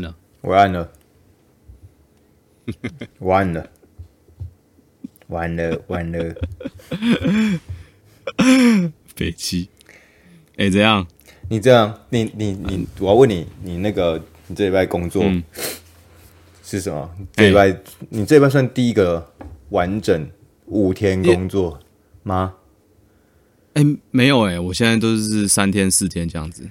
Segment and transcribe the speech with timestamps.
[0.00, 0.90] 了，我按了，
[3.20, 3.68] 完了，
[5.28, 6.34] 完了，完了，
[9.14, 9.68] 北七。
[10.56, 11.06] 哎，怎样？
[11.48, 15.22] 你这样，你你你，我要问你，你那个，你这礼拜工作
[16.62, 17.10] 是什么？
[17.32, 17.78] 这礼拜，
[18.08, 19.32] 你这礼拜算第一个
[19.68, 20.28] 完整
[20.66, 21.78] 五天工作
[22.22, 22.54] 吗？
[23.74, 26.68] 哎，没有哎，我现在都是三天四天这样子。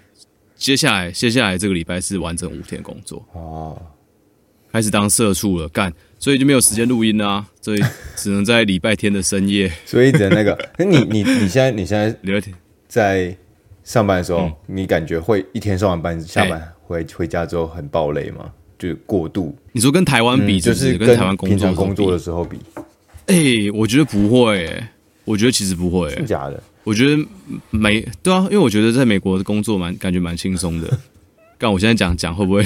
[0.66, 3.24] 接下来，接下来这个礼拜是完整五天工作。
[3.34, 3.80] 哦，
[4.72, 7.80] 开始当社畜了，干，所以就没有时间录音啊，所以
[8.18, 12.52] 只能在礼拜天的深夜，所以等那个， 那你你你现在你现在礼拜天。
[12.88, 13.38] 在
[13.84, 18.52] 上班的时候，嗯、你感觉会一天上完班下班回、欸、回家之后很暴累吗？
[18.80, 19.56] 就过度？
[19.72, 22.58] 你说跟台湾比就是跟台湾工作工作的时候比？
[23.28, 24.90] 哎、欸，我觉得不会、欸，
[25.26, 26.64] 我觉得其实不会、欸，是假的。
[26.86, 27.26] 我觉得
[27.72, 30.98] 美对啊，因为我觉得在美国的工作蛮感觉蛮轻松的。
[31.58, 32.64] 但我现在讲讲会不会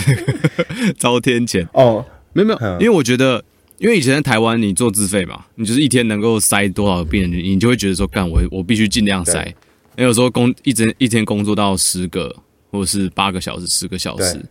[0.97, 1.67] 遭天谴？
[1.73, 3.43] 哦，没有没有，因为我觉得，
[3.77, 9.55] 因为以前在台湾你做自费嘛，你就是一天能够塞多少个病人，你就会觉得说，干我我必须尽量塞。
[9.95, 12.35] 那有时候工一整一天工作到十个
[12.71, 14.43] 或者是八个小时、十个小时，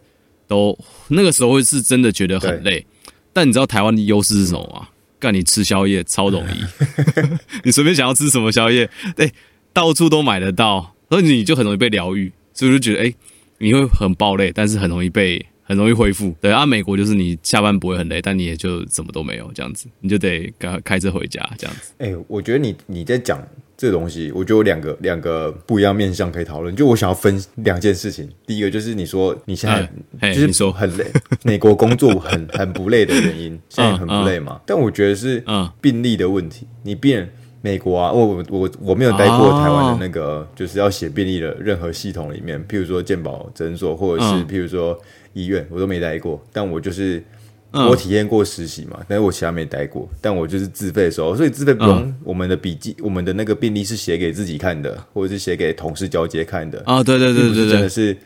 [0.46, 2.86] 都那个时候会是真的觉得很累。
[3.32, 4.88] 但你知道台湾的优势是什么吗？
[5.18, 6.62] 干你吃宵夜超容易，
[7.64, 9.32] 你随便想要吃什么宵夜，对。
[9.72, 13.14] 到处都买得到，所以你就很容易被疗愈，所以我就觉得，哎、欸，
[13.58, 16.34] 你会很爆累，但是很容易被，很容易恢复。
[16.40, 21.92] 对啊，美国就是你下班不会很累，但你也就什么都没有这样子，你就得开开车回家这样子。
[21.98, 23.40] 哎、欸，我觉得你你在讲
[23.76, 26.74] 这个东西，我觉得有两个两个不一样面向可以讨论。
[26.74, 31.04] 就我想要分两件事情，第一个就是你说你现在就是说很累，
[31.44, 34.60] 美国工作很很不累的原因， 现在很不累嘛？
[34.66, 35.44] 但我觉得是
[35.80, 37.30] 病例的问题，你变。
[37.60, 44.98] 美国啊，我我我我没有待过台湾的那个，哦、就是要写病历的任何系统里面，譬如说健保诊所或者是譬如说
[45.32, 46.40] 医院，我都没待过。
[46.52, 47.22] 但我就是
[47.72, 50.08] 我体验过实习嘛，嗯、但是我其他没待过。
[50.20, 56.78] 但我就是自费的时候，所以自费不用我们的笔记，嗯、我们的那个病历是写给自己看的，或者是写给同事交接看的。
[56.86, 58.16] 啊、哦，对对对对对，真的是。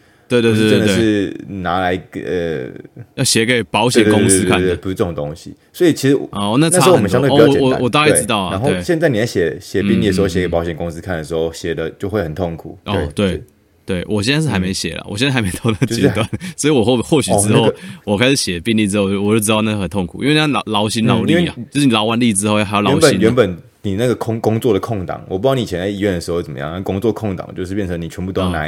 [0.40, 2.70] 对对对，真的是拿来呃，
[3.16, 5.54] 要写给保险公司看的，不是这种东西。
[5.72, 7.62] 所以其实哦，那那时候我们相对比较简单。
[7.62, 8.52] 我我大概知道啊。
[8.52, 12.78] 然后现在你在写写病历的时候，写给保险公司看的时候，写的就会很痛苦。
[12.86, 13.42] 哦，对
[13.84, 16.26] 对，我现在是还没写了，我现在还没到那阶段，
[16.56, 17.72] 所以我或或许之后
[18.04, 23.18] 我开始写病历之后，我就知道那很痛苦，因为那劳劳心劳力啊，就是你劳完力之后还要劳心。
[23.18, 28.66] 原本你那个空工作的空档，我不知道你以前在医院的时候怎么样，工作空档就是变成你全部都要拿。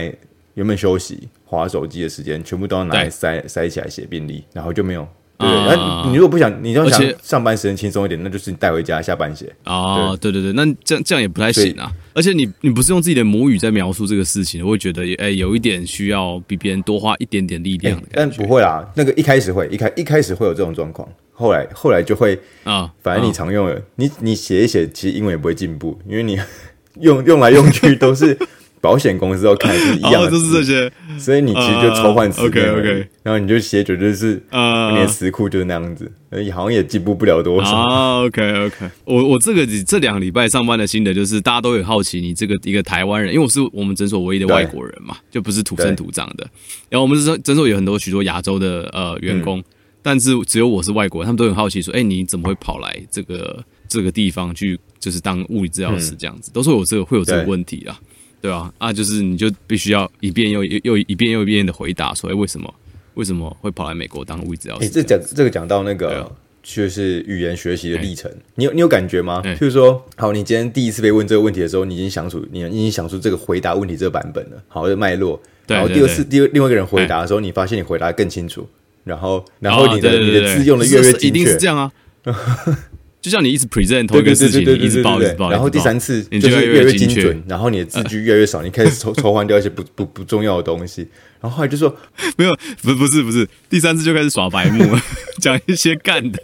[0.54, 5.06] 原本休息、滑手机的时间，全部都要拿来塞塞起来写病历，然后就没有。
[5.37, 9.53] 对，那、啊、你如果不想，你要想上班时间轻松一点，那就是你带回家下班写。
[9.64, 11.93] 哦，对对对，那这样这样也不太行啊。
[12.14, 18.04] 而且你你不是用自己的母语在描述这个事情，我会觉得哎、欸，有一点需要比别人多花一点点力量、欸。
[18.12, 22.88] 但不会啦，那个一开始会一开一开始会有这种状况，后来后来就会啊。
[23.03, 26.38] 反正你常用的，啊、你你写一写，其实英文也不会进步，因为你
[27.03, 28.38] 用用来用去都是。
[28.84, 36.12] 保险公司都看是一样的，就是这些，所以你其实就抽换词典，OK，然后你就写，绝对是啊，你的词库就是那样子，
[36.52, 37.70] 好像也进步不了多少。
[37.70, 38.22] 啊。
[38.24, 46.46] OK，OK，我我这个这两个礼拜上班的心得就是，大家都很好奇你这个一个台湾人，因为我是我们诊所唯一的外国人嘛，就不是土生土长的。
[46.90, 49.64] 然后我们诊诊所有很多许多亚洲的呃员工，
[50.02, 57.98] 但是只有我是外国人，他们都很好奇说，哎，你怎么会跑来这个这个地方去，就是当物理治疗师这样子，都说有这个会有这个问题啊。
[58.44, 62.75] 对啊，啊，就是你就必须要一遍又又一遍又一遍的回答所以，为什么
[63.15, 64.84] 为什么会跑来美国当物理治疗师？
[64.84, 66.31] 哎，这讲这个讲到那个
[66.62, 69.41] 就是语言学习的历程，你有你有感觉吗？
[69.43, 75.41] 譬如说，好，你今天第一次被问这个问题的时候，你已经想出你已经想出这个回答问题这个版本了，好的脉络。
[75.66, 78.69] 然后第二次第二另外一个人回答的时候，你发现你回答更清楚，
[79.05, 81.91] 然后然后你的你的字用的越来越精确，一定是这样啊。
[83.24, 91.08] 就像你一直 present 同一个事情，一直报一直报，然后第三次就是越来越精准，然后你的字句越来越少，你开始抽 抽换掉一些不不不重要的东西，
[91.40, 91.96] 然后后来就说
[92.36, 94.84] 没有，不不是不是，第三次就开始耍白目，
[95.40, 96.38] 讲一些干的。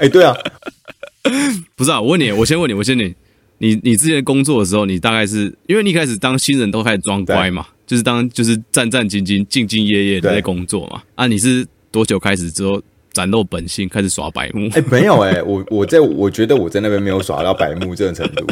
[0.00, 0.36] 哎，对啊，
[1.74, 3.14] 不是啊，我问你，我先问你，我先问你，
[3.56, 11.00] 你你之前工作的时候，你大概是因为你一开始当新人都开始装乖嘛，就是当就是战战兢兢、兢兢业业的在工作嘛。
[11.14, 12.82] 啊，你是多久开始之后？
[13.14, 14.66] 展露本性，开始耍白目。
[14.74, 18.46] 哎、欸，没有哎、欸，我我在我觉得我在那边没有耍到白目这种程度。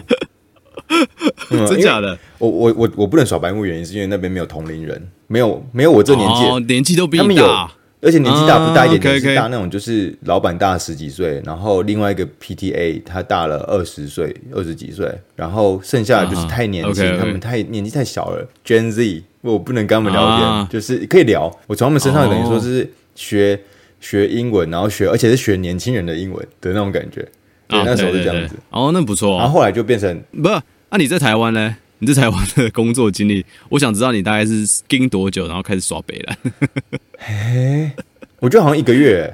[1.51, 2.17] 嗯、真假的？
[2.39, 7.71] 我我我我不能耍白目，原因是因为那边没有同龄人，没有没有我这年纪、哦，年纪都比你大，
[8.01, 19.25] 而且年纪大不大一点，年纪大那种就是老板大十几岁，然后另外一个 PTA 他大了二十岁，二十几岁，然后剩下的就是太年轻，他们太年纪太小了，Gen Z。
[19.43, 21.51] 我不能跟他们聊天，啊、就是可以聊。
[21.67, 23.72] 我从他们身上等于说是学、哦、
[24.03, 27.27] 学英文，然后学，而且是学年轻人的英文的那种感觉。
[27.69, 28.57] 对，啊、那时候是这样子。
[28.69, 29.45] 哦，那不错、啊。
[29.45, 30.57] 然后后来就变成不，那、
[30.91, 31.77] 啊、你在台湾呢？
[32.01, 36.37] 你在台湾的工作经历，我想知道你大概是盯多久，然后开始耍北了。
[37.17, 37.93] 嘿，
[38.41, 39.33] 我觉得好像一个月，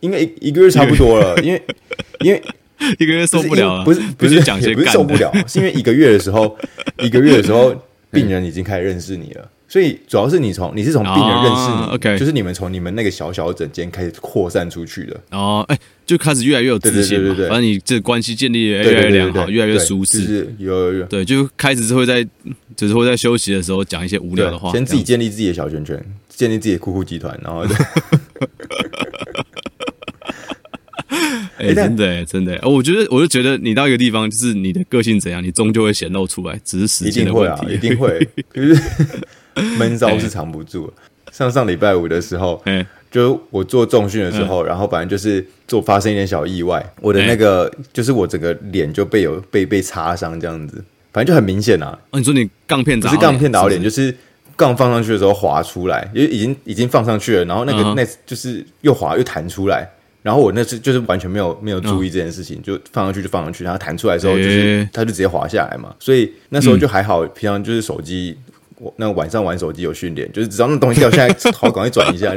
[0.00, 1.62] 应该一一个月差不多了，因为
[2.24, 2.42] 因为
[2.98, 6.58] 一个月受不了了，不是不是讲些不是受不了，是因为一个月的时候，
[6.98, 7.72] 一个月的时候，
[8.10, 9.48] 病人已经开始认识你了。
[9.70, 15.20] 所以主要是你从你是从病人认识你，OK，就是你们从你们那个小小诊间开始扩散出去的。
[15.30, 22.26] 哦，哎，就开始越来越有自信嘛，反正你这关系建立越来越良好，越来越舒适，有有有，对，就开始是会在，
[22.74, 27.60] 就是会在休息的时候讲一些无聊的话，先自己建立自己的小圈圈，建立自己的酷酷集团，然后，
[31.58, 38.82] 哎，真的真的，我觉得我就觉得你到一个地方，就是你的个性怎样，你终究会显露出来，只是时间的问题，一定会， 就是。
[39.78, 40.92] 闷骚 是藏不住。
[41.32, 50.82] 上上礼拜五的时候，嗯就我做重训的时候，然后反正就是做发生一点小意外，我的那个就是我整个脸就被有被被擦伤这样子，
[51.12, 51.98] 反正就很明显啊。
[52.10, 54.14] 哦，你说你杠片不是杠片打脸，就是
[54.56, 59.88] 杠放上去的时候滑出来，因为已经已经放上去了，然后那个那就是又滑又弹出来，
[60.22, 68.36] 然后我那次就是完全没有没有注意这件事情，就放上去就放上去，然后弹出来的时候就是它就直接滑下来嘛，所以那时候就还好，平常就是手机。
[68.80, 72.34] 我那晚上玩手机有训练，就是只要那东西掉下来，好赶快转一下。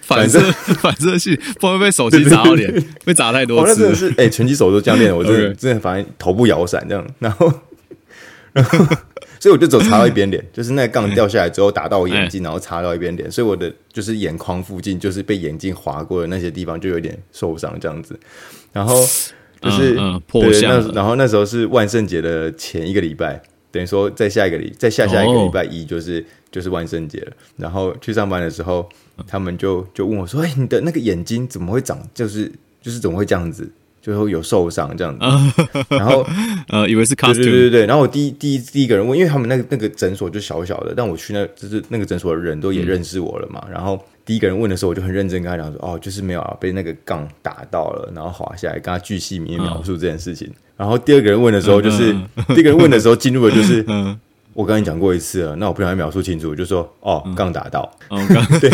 [0.00, 0.40] 反射
[0.80, 2.72] 反射性，不会被手机砸到脸，
[3.04, 3.72] 被砸太多次。
[3.72, 7.52] 那真的是 哎，拳击手都这样练，我真的真的反正头部摇闪这样，然后
[8.54, 8.78] 然后
[9.38, 18.18] 所以我就走擦到一边脸，就是那个杠掉下来之后打到我眼睛，然后擦到一边脸，所以我的就是眼眶附近，就是被眼镜划过的那些地方就有点受伤这样子。
[18.72, 18.94] 然后
[19.60, 23.42] 就是嗯破相，然后那时候是万圣节的前一个礼拜。
[23.72, 26.24] 等于说，在下一个礼，在下下一个礼拜一，就是、oh.
[26.52, 27.32] 就是万圣节了。
[27.56, 28.86] 然后去上班的时候，
[29.26, 31.98] 他们就就问我说：“哎、欸，你的那个眼睛怎么会长？
[32.12, 32.52] 就是
[32.82, 33.68] 就是怎么会这样子？
[34.02, 35.24] 就会有受伤这样子。”
[35.88, 36.26] 然后
[36.68, 37.86] 呃，以为是 costume 对对对对。
[37.86, 43.62] 然后我第一第一第一个人问，因为他们那个那个诊所就小小的，但我去那就是那个诊所的人都也认识我了嘛。
[43.68, 50.48] 嗯、然后第一个人问的时候，我就很认真跟他讲说：“哦，就是没有啊，被那个杠打到了，然后滑下来。”跟他巨细靡遗描述这件事情。
[50.48, 50.56] Oh.
[50.78, 52.12] 然后第二个人问的时候，就是、
[52.48, 54.18] 第一个人问的时候进入的就是， 嗯、
[54.52, 58.26] 我刚才讲过一次了，那我不想描述清楚，就说哦，杠打到，嗯、
[58.58, 58.70] 对。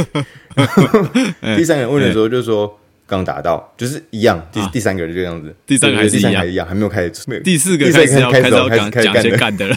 [1.56, 2.78] 第三个人问的时候就说
[3.08, 4.40] 杠打到，就是一样。
[4.52, 7.12] 第第三个人就这样子，第三个还是一样，一样，还没有开始。
[7.43, 9.76] 第四个开始要开始要讲讲些干的了。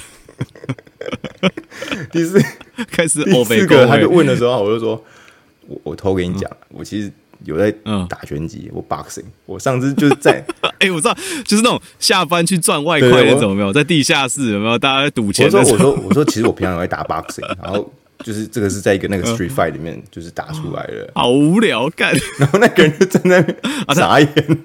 [2.11, 2.39] 第四
[2.91, 5.03] 开始，第四个他就问的时候，我就说，
[5.67, 7.11] 我我偷给你讲，我其实。
[7.43, 7.71] 有在
[8.07, 10.45] 打拳击，我 boxing，我上次就是在，
[10.77, 13.73] 哎，我知道，就是那种下班去赚外快那种，有没有？
[13.73, 14.77] 在地下室有没有？
[14.77, 15.47] 大家在赌钱。
[15.47, 17.91] 我说，我说，我说，其实我平常有在打 boxing，然后
[18.23, 22.13] 就是这个是在一个那个 street fight 里面就是打出来的，好无聊干。
[22.39, 23.57] 然后那个人就站在那边
[23.95, 24.57] 傻眼。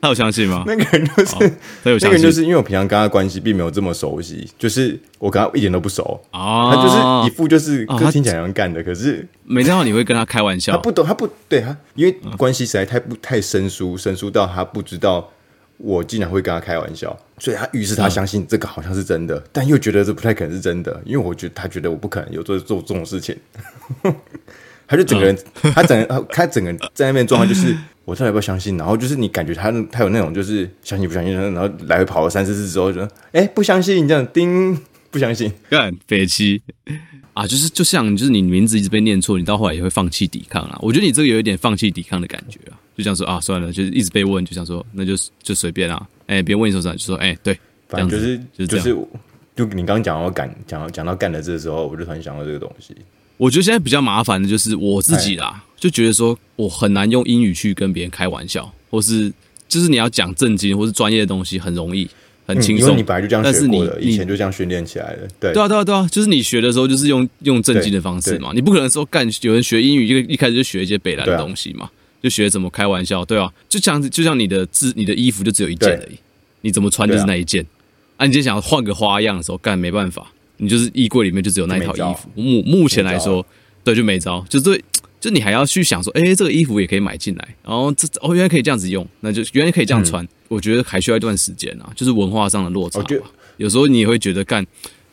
[0.00, 0.64] 他有相信吗？
[0.66, 1.52] 那个人就是，
[1.84, 2.08] 他有相信。
[2.08, 6.74] 那个人就是因为我平常跟他关系并没有这么熟悉，就是我跟他一点都不熟啊。
[6.74, 10.72] 他就是一副就是，他听起来像干的，可是没想到你会跟他开玩笑。
[10.72, 15.30] 他不懂，他不对他，因为关系实在太不太生疏，生疏到他不知道
[15.76, 23.36] 我竟然会跟他开玩笑，所以他于是他相信这个好像是真的，但又觉得这不太可能是真的，因为我觉得他觉得我不可能有做做这种事情。
[24.86, 25.36] 他就整个人，
[25.74, 27.76] 他整个他整个在那边状态就是。
[28.04, 28.76] 我到底要不要相信？
[28.76, 34.76] 然后就是你感觉他他有那种就是相信不相信，然后来回跑了三四次之后就说，哎，不相信这样叮，
[35.08, 36.60] 不相信干北七
[37.32, 40.76] 啊，就是就像就是你名字一直被念错，你到后来也会放弃抵抗啊。
[40.82, 46.04] 我觉得你这个有一点放弃抵抗的感觉啊，就这样说啊，算了，就是一直被问，就想说那就就随便啊。
[46.32, 47.58] 哎，别人问你说啥就说哎，对，
[47.88, 48.96] 反正就是就是
[49.54, 52.96] 就你刚刚讲到干讲讲到干的这个时候，我就突然想到这个东西。
[53.36, 59.32] 我觉得现在比较麻烦的就是我自己啦，就觉得说我很难用英语去跟别人开玩笑，或是
[59.68, 62.08] 就是你要讲正经或是专业的东西很容易
[62.46, 65.28] 很轻松，因为你本来就这样学过的，以前就这样训练起来的。
[65.40, 71.90] 对，对啊，对啊，对啊，就是你学的时候就是用用正经的方式嘛，你不可能说干有人学英语就一开始就学一些北兰的东西嘛，
[72.22, 76.18] 就学怎么开玩笑，对啊，就像就像你的字，你的衣服就只有一件而已，
[76.60, 77.66] 你怎么穿就是那一件，
[78.16, 80.32] 啊，你今天想要换个花样的时候干没办法。
[80.58, 83.44] 你就是衣柜里面就只有那一套衣服，目目前来说，
[83.82, 84.80] 对，就没招，就对，
[85.18, 93.06] 就你还要去想说，哎，这个衣服也可以买进来，然后这哦，原来可以这样子用，那就原来可以这样穿，我觉得还需要一段时间啊，就是文化上的落差吧。
[93.56, 94.64] 有时候你也会觉得干，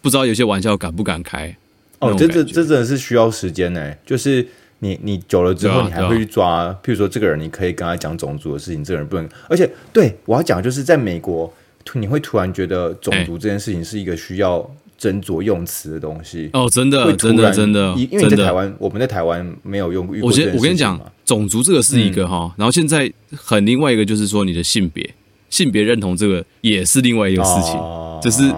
[0.01, 1.55] 不知道有些玩笑敢不敢开。
[1.97, 3.91] 哦，这这这真的是需要时间呢。
[4.05, 4.47] 就是
[4.79, 9.29] 你你久了之后，你还会去抓，譬如说这个人，你可以跟他讲种族的事情，这个人不能。
[9.47, 11.53] 而且，对我要讲，就是在美国，
[11.93, 14.69] 你会突然觉得种族这件事情是一个需要。
[14.99, 16.49] 斟酌用词的东西。
[16.51, 20.13] 哦，真的，真的，真的，因为你在台湾，我们在台湾没有用过。
[20.21, 25.09] 我先，我跟你讲，种族这个是一个哈，然后现在很另外一个就是说你的性别，
[25.49, 27.79] 性别认同这个也是另外一个事情，
[28.21, 28.53] 就是。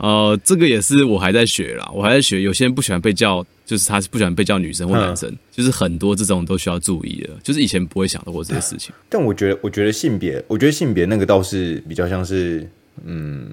[0.00, 2.40] 呃，这个也是我还在学啦，我还在学。
[2.40, 8.94] 有些人不喜欢被叫，就是他是不喜欢被叫女生或男生，嗯、就是很多这种都需要注意的，就是以前不会想到过这些事情。
[9.10, 12.66] 但我觉得，我觉得性别，我觉得性别那个倒是比较像是，
[13.04, 13.50] 嗯，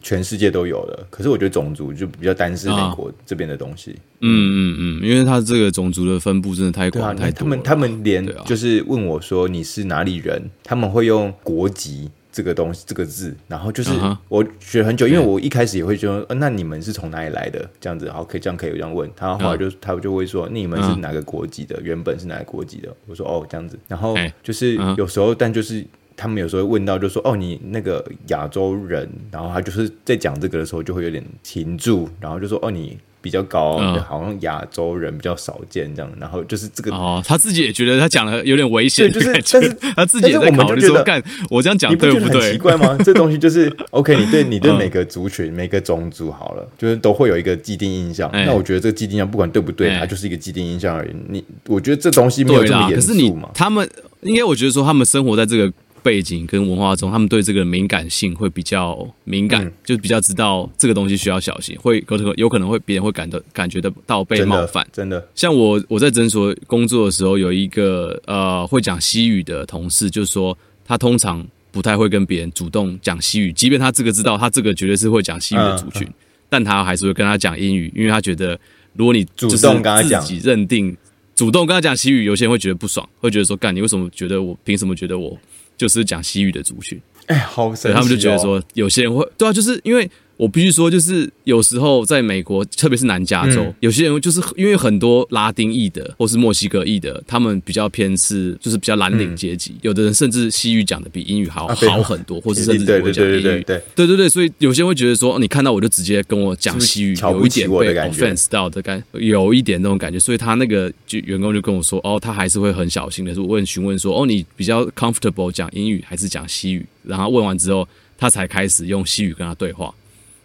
[0.00, 1.04] 全世界都有的。
[1.10, 3.90] 可是我觉得种族就比较单是美国这边的东西。
[4.20, 7.40] 嗯嗯嗯，因为他这个种族的分布真的太广、啊、太多。
[7.40, 12.08] 他们他们连就是问我说你是哪里人，他们会用国籍。
[12.32, 13.90] 这个东西，这个字，然后就是
[14.28, 17.68] 我学很久，因为我一开始也会觉得，呃，那你们是从哪里来的？
[17.78, 19.08] 这样子，好，可以这样可以这样问。
[19.14, 21.78] 他后来就他就会说，你们是哪个国籍的？
[21.82, 22.88] 原本是哪个国籍的？
[23.06, 23.78] 我说哦，这样子。
[23.86, 25.84] 然后就是有时候，但就是
[26.16, 32.98] 他们有时候问到，就说哦，你那个亚洲人，然后他就是在讲这个的时候就会有点停住，然后就说哦，你。
[33.22, 42.40] 比较高，好像亚洲人比较少见这样，然后就是这个哦，他自己也觉得他讲的有点危险，就是但是他自己也在考虑说，干我这样讲对不对？
[42.40, 42.98] 很奇怪吗？
[43.04, 48.28] 这东西就是 OK，你对你对每个族群、每个种族好了，就是都会有一个既定印象。
[48.32, 51.10] 那我觉得这个既定印象不管对不对，它就是一个既定印象而已。
[51.28, 53.12] 你我觉得这东西没有这么严肃嘛？
[53.12, 53.88] 可是你他们
[54.22, 55.72] 应该我觉得说他们生活在这个。
[56.02, 64.86] 背景跟文化中，他们对这个敏感性会比较敏感，嗯、就比较知道这个东西需要小心，会有可能有可能会别人会感到感觉得到被冒犯。
[64.92, 76.14] 真的，真的像我我在诊所工作的时候，有一个呃会讲西语的同事，就是说他通常不太会跟别人主动讲西语，即便他这个知道他这个绝对是会讲西语的族群，嗯嗯、
[76.48, 78.58] 但他还是会跟他讲英语，因为他觉得
[78.94, 80.96] 如果你主动跟他讲，自己认定
[81.34, 85.38] 主动跟他讲西语，有些人会觉得不爽，会觉得说干你为什么觉得我凭什么觉得我？
[85.76, 90.10] 就是讲西域的族群，哎，好神奇哦，他们就觉得说，有些人会对啊，就是因为。
[90.42, 103.40] 我必须说，就是有时候在美国，特别是南加州，有些人就是因为很多拉丁裔的或是墨西哥裔的，他们比较偏是，就是比较蓝领阶级，有的人甚至西语讲的比英语好好很多，或者甚至会讲英语。
[103.40, 110.18] 对对对，所以有些人会觉得说，你看到我就直接跟我讲西语，有一点被 offense 到的感，有一点那种感觉。
[110.18, 116.84] 所以他那个就员工就跟我说，哦，他还是会很小心的，就问询问说，哦，你比较 comfortable 讲英语还是讲西语？
[117.04, 119.94] 然后问完之后，他才开始用西语跟他对话。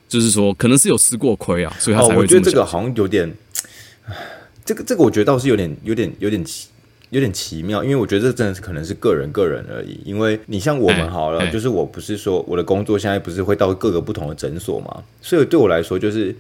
[0.08, 2.18] 就是说，可能是有吃过亏啊，所以他才会哦。
[2.20, 3.32] 我觉得这个好像有点，
[4.64, 6.70] 这个这个我觉得倒是有点有点有点奇
[7.10, 10.00] 有点奇妙，因为我觉得这真的是可能是个人个人而已。
[10.06, 16.36] 因为你像我们好了，欸欸、就是我不是说我的工作现在不是会到各个不同的诊所嘛，所以对我来说，就是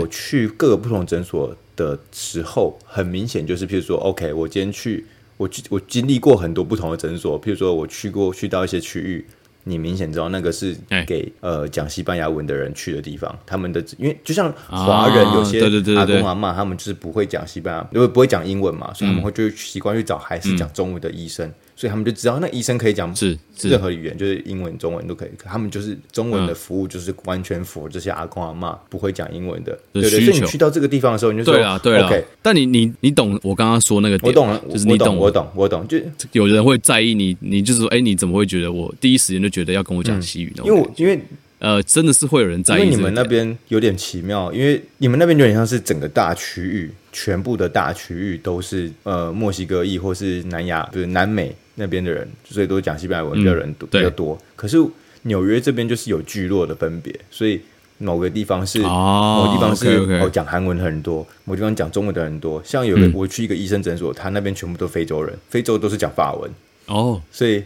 [0.00, 5.04] 我去各个不同诊所的时候，很明显就是，譬如说，OK，我今天去，
[5.36, 9.26] 我我经历过很多不同的诊所，譬如说我去过去到一些区域。
[9.64, 10.76] 你明显知道那个是
[11.06, 15.60] 给呃讲西班牙文的人去的地方，他们的因为就像华人有些
[15.96, 21.50] 阿公阿嬷，他们就是不会讲西班牙，因为不会讲英文嘛，所以他们会就习惯去找还是讲中文的医生。
[21.82, 25.28] 所以他们就知道，那医生可以讲是任何语言，就是英文、中文都可以。
[25.42, 29.76] 他们就是中文的服务，就是完全符合这些阿公阿嬷不会讲英文的。
[29.92, 32.06] 对对，所以你去到这个地方的时候，你就说对啊，对啊。
[32.06, 34.28] OK，但你你你懂我刚刚说那个点？
[34.28, 35.84] 我懂了，就是你懂，我懂，我懂。
[35.88, 35.98] 就
[36.30, 40.62] 有人会在意你，你就是说，哎，你怎么会觉得我第一时间就觉得要跟我讲西语呢？
[40.64, 41.20] 因为因为
[41.58, 42.82] 呃，真的是会有人在意。
[42.82, 51.52] 因为你们那边有点奇妙，因为你们那边有点像是整个大区域，全部的大区域都是呃墨西哥裔或是南亚，就是南美。
[51.76, 54.76] 那边的人最多讲西班牙文的人多比较多，可是
[55.22, 57.60] 纽约这边就是有聚落的分别，所以
[57.98, 59.88] 某个地方是某个地方是
[60.20, 62.60] 哦讲韩文的很多，某地方讲中文的很多。
[62.64, 66.50] 像有个我去一个医生诊所，他那边全部都非洲人，非洲都是讲法文。
[66.86, 67.62] 哦，所以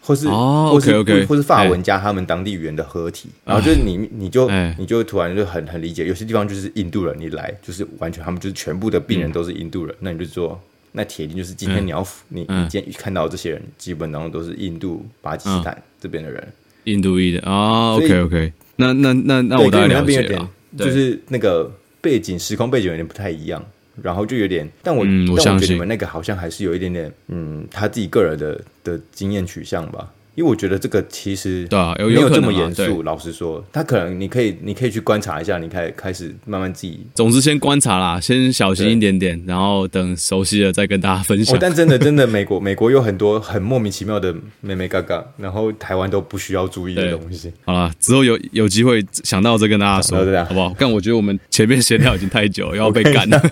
[0.00, 4.48] 或是或是或是法文加他们当地语言的合体，然后就是你你就
[4.78, 10.60] 你就突然就很很理解，有些地方就是印度人，你来就是完全他们就是全部的病人都是印度人，那你就说。
[10.92, 16.46] 那铁定就是今天你要、嗯、你你今天看到这些人，基本上都是印度、巴基斯坦这边的人，
[16.84, 17.40] 印度裔的。
[17.40, 17.94] 啊。
[17.94, 23.64] 以 OK OK，那那那那我大概了解了，就是那个背景时空背景有点不太一样，
[24.02, 30.12] 然后就有点，但我、嗯、我但我觉得你们那个好像还是有一点点，嗯，他自己个人的的经验取向吧。
[30.38, 33.02] 因为我觉得这个其实对啊，没有这么严肃。
[33.02, 37.04] 老实说，他可能你可以，你可以去观察一下，你开开始慢慢自己。
[37.16, 41.58] 总之，先观察啦，先小心一点点，然后等熟悉了再跟大家分享。
[41.60, 47.52] 但真的，真的，美国美国有很多很莫名其妙的妹妹嘎嘎，然后台湾都不需要注意的东西。
[47.64, 50.72] 好了，之后有有机会想到再跟大家说，好不好？
[50.78, 53.42] 但我觉得我们前面闲聊已经太久， 要被干了，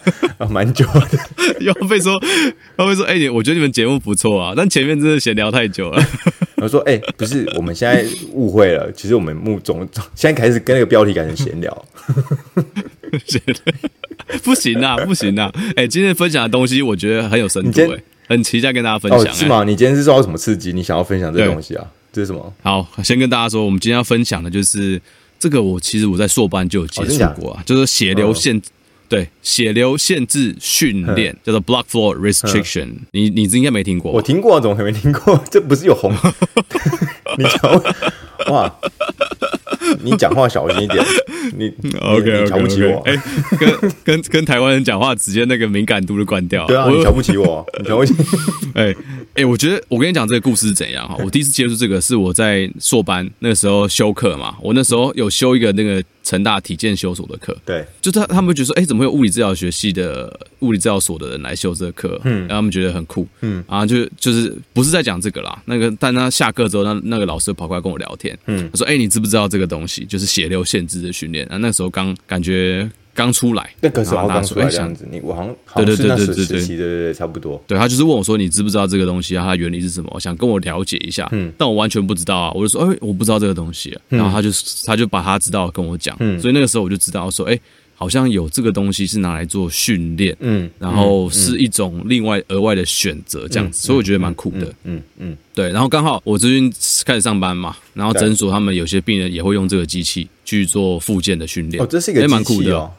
[0.48, 1.18] 蛮久的，
[1.66, 2.12] 要被说，
[2.78, 6.00] 要被说，哎，你我觉得你们节目不错啊，但前面真的闲聊太久了。
[6.56, 8.90] 我说：“哎、欸，不是，我们现在误会了。
[8.92, 11.86] 其实我们目总 现在开始跟那个标题改成闲聊。
[14.42, 15.50] 不行啊，不行啊！
[15.70, 19.62] 哎、欸，今天分享的东西我觉得很有深度、欸，哎，很期待跟大家分享、是吗？
[19.64, 20.72] 你今天是受到什么刺激？
[20.72, 21.86] 你想要分享这个东西啊？
[22.12, 22.52] 这是什么？
[22.62, 25.00] 好，先跟大家说，我们今天要分享的就是
[25.38, 25.62] 这个。
[25.62, 28.60] 我其实我在硕班就有接触过啊，哦、就是血流限，哦、
[29.08, 32.88] 对，血流限制训练叫做 blood flow restriction。
[33.12, 34.12] 你你应该没听过？
[34.12, 35.42] 我听过，怎么还没听过？
[35.50, 36.12] 这不是有红？
[37.38, 37.82] 你讲
[38.48, 38.72] 哇！
[40.02, 41.04] 你讲话小心一点，
[41.56, 41.68] 你
[42.00, 43.00] OK，你瞧不起我？
[43.06, 43.16] 哎，
[43.58, 46.66] 跟跟跟台湾人讲话，直接那个敏感度就关掉。
[46.66, 47.64] 对啊，你瞧不起我？
[47.78, 48.14] 你瞧不起？
[48.74, 48.94] 哎
[49.34, 51.16] 哎，我觉得我跟你讲这个故事是怎样哈。
[51.24, 54.56] 我第一次接触这个是我在硕班那个时候修课嘛。
[54.60, 62.20] 我那时候有修一个那个成大体健修所的课，对，就他他们会觉得说，哎，怎么会有物理治疗学系的物理治疗所的人来修这个课？
[62.24, 65.62] 嗯，然后他们觉得很酷，嗯，然后就就是不是在讲这个啦。
[65.66, 70.04] 那个，但他下课之后，那那个老师跑过来跟我聊天，嗯，他说，哎，你知不知道这个东西？
[70.06, 77.62] 就是血流限制的训练啊，那时候刚感觉刚出来，那个时候刚出来这样子，你我好像对对对对对对对对对，差不多。
[77.66, 79.44] 对他就是问我说，你知不知道这个东西啊？
[79.44, 80.10] 它原理是什么？
[80.14, 82.52] 我想跟我了解一下，嗯，但我完全不知道啊。
[82.52, 83.98] 我就说，哎，我不知道这个东西。
[84.08, 84.48] 然后他就
[84.86, 87.58] 他就把他知道跟我讲，嗯，所以那个时候我就知道说，哎。
[87.98, 95.72] 好像有这个东西是拿来做训练，嗯，然后是一种另外额外的选择这样子，所以我觉得蛮酷的，嗯嗯，对。
[95.72, 96.70] 然后刚好我最近
[97.06, 102.92] 开始上班嘛，然后诊所他们有些病人也会用这个机器去做复健的训练，哦，这是一个蛮酷的哦，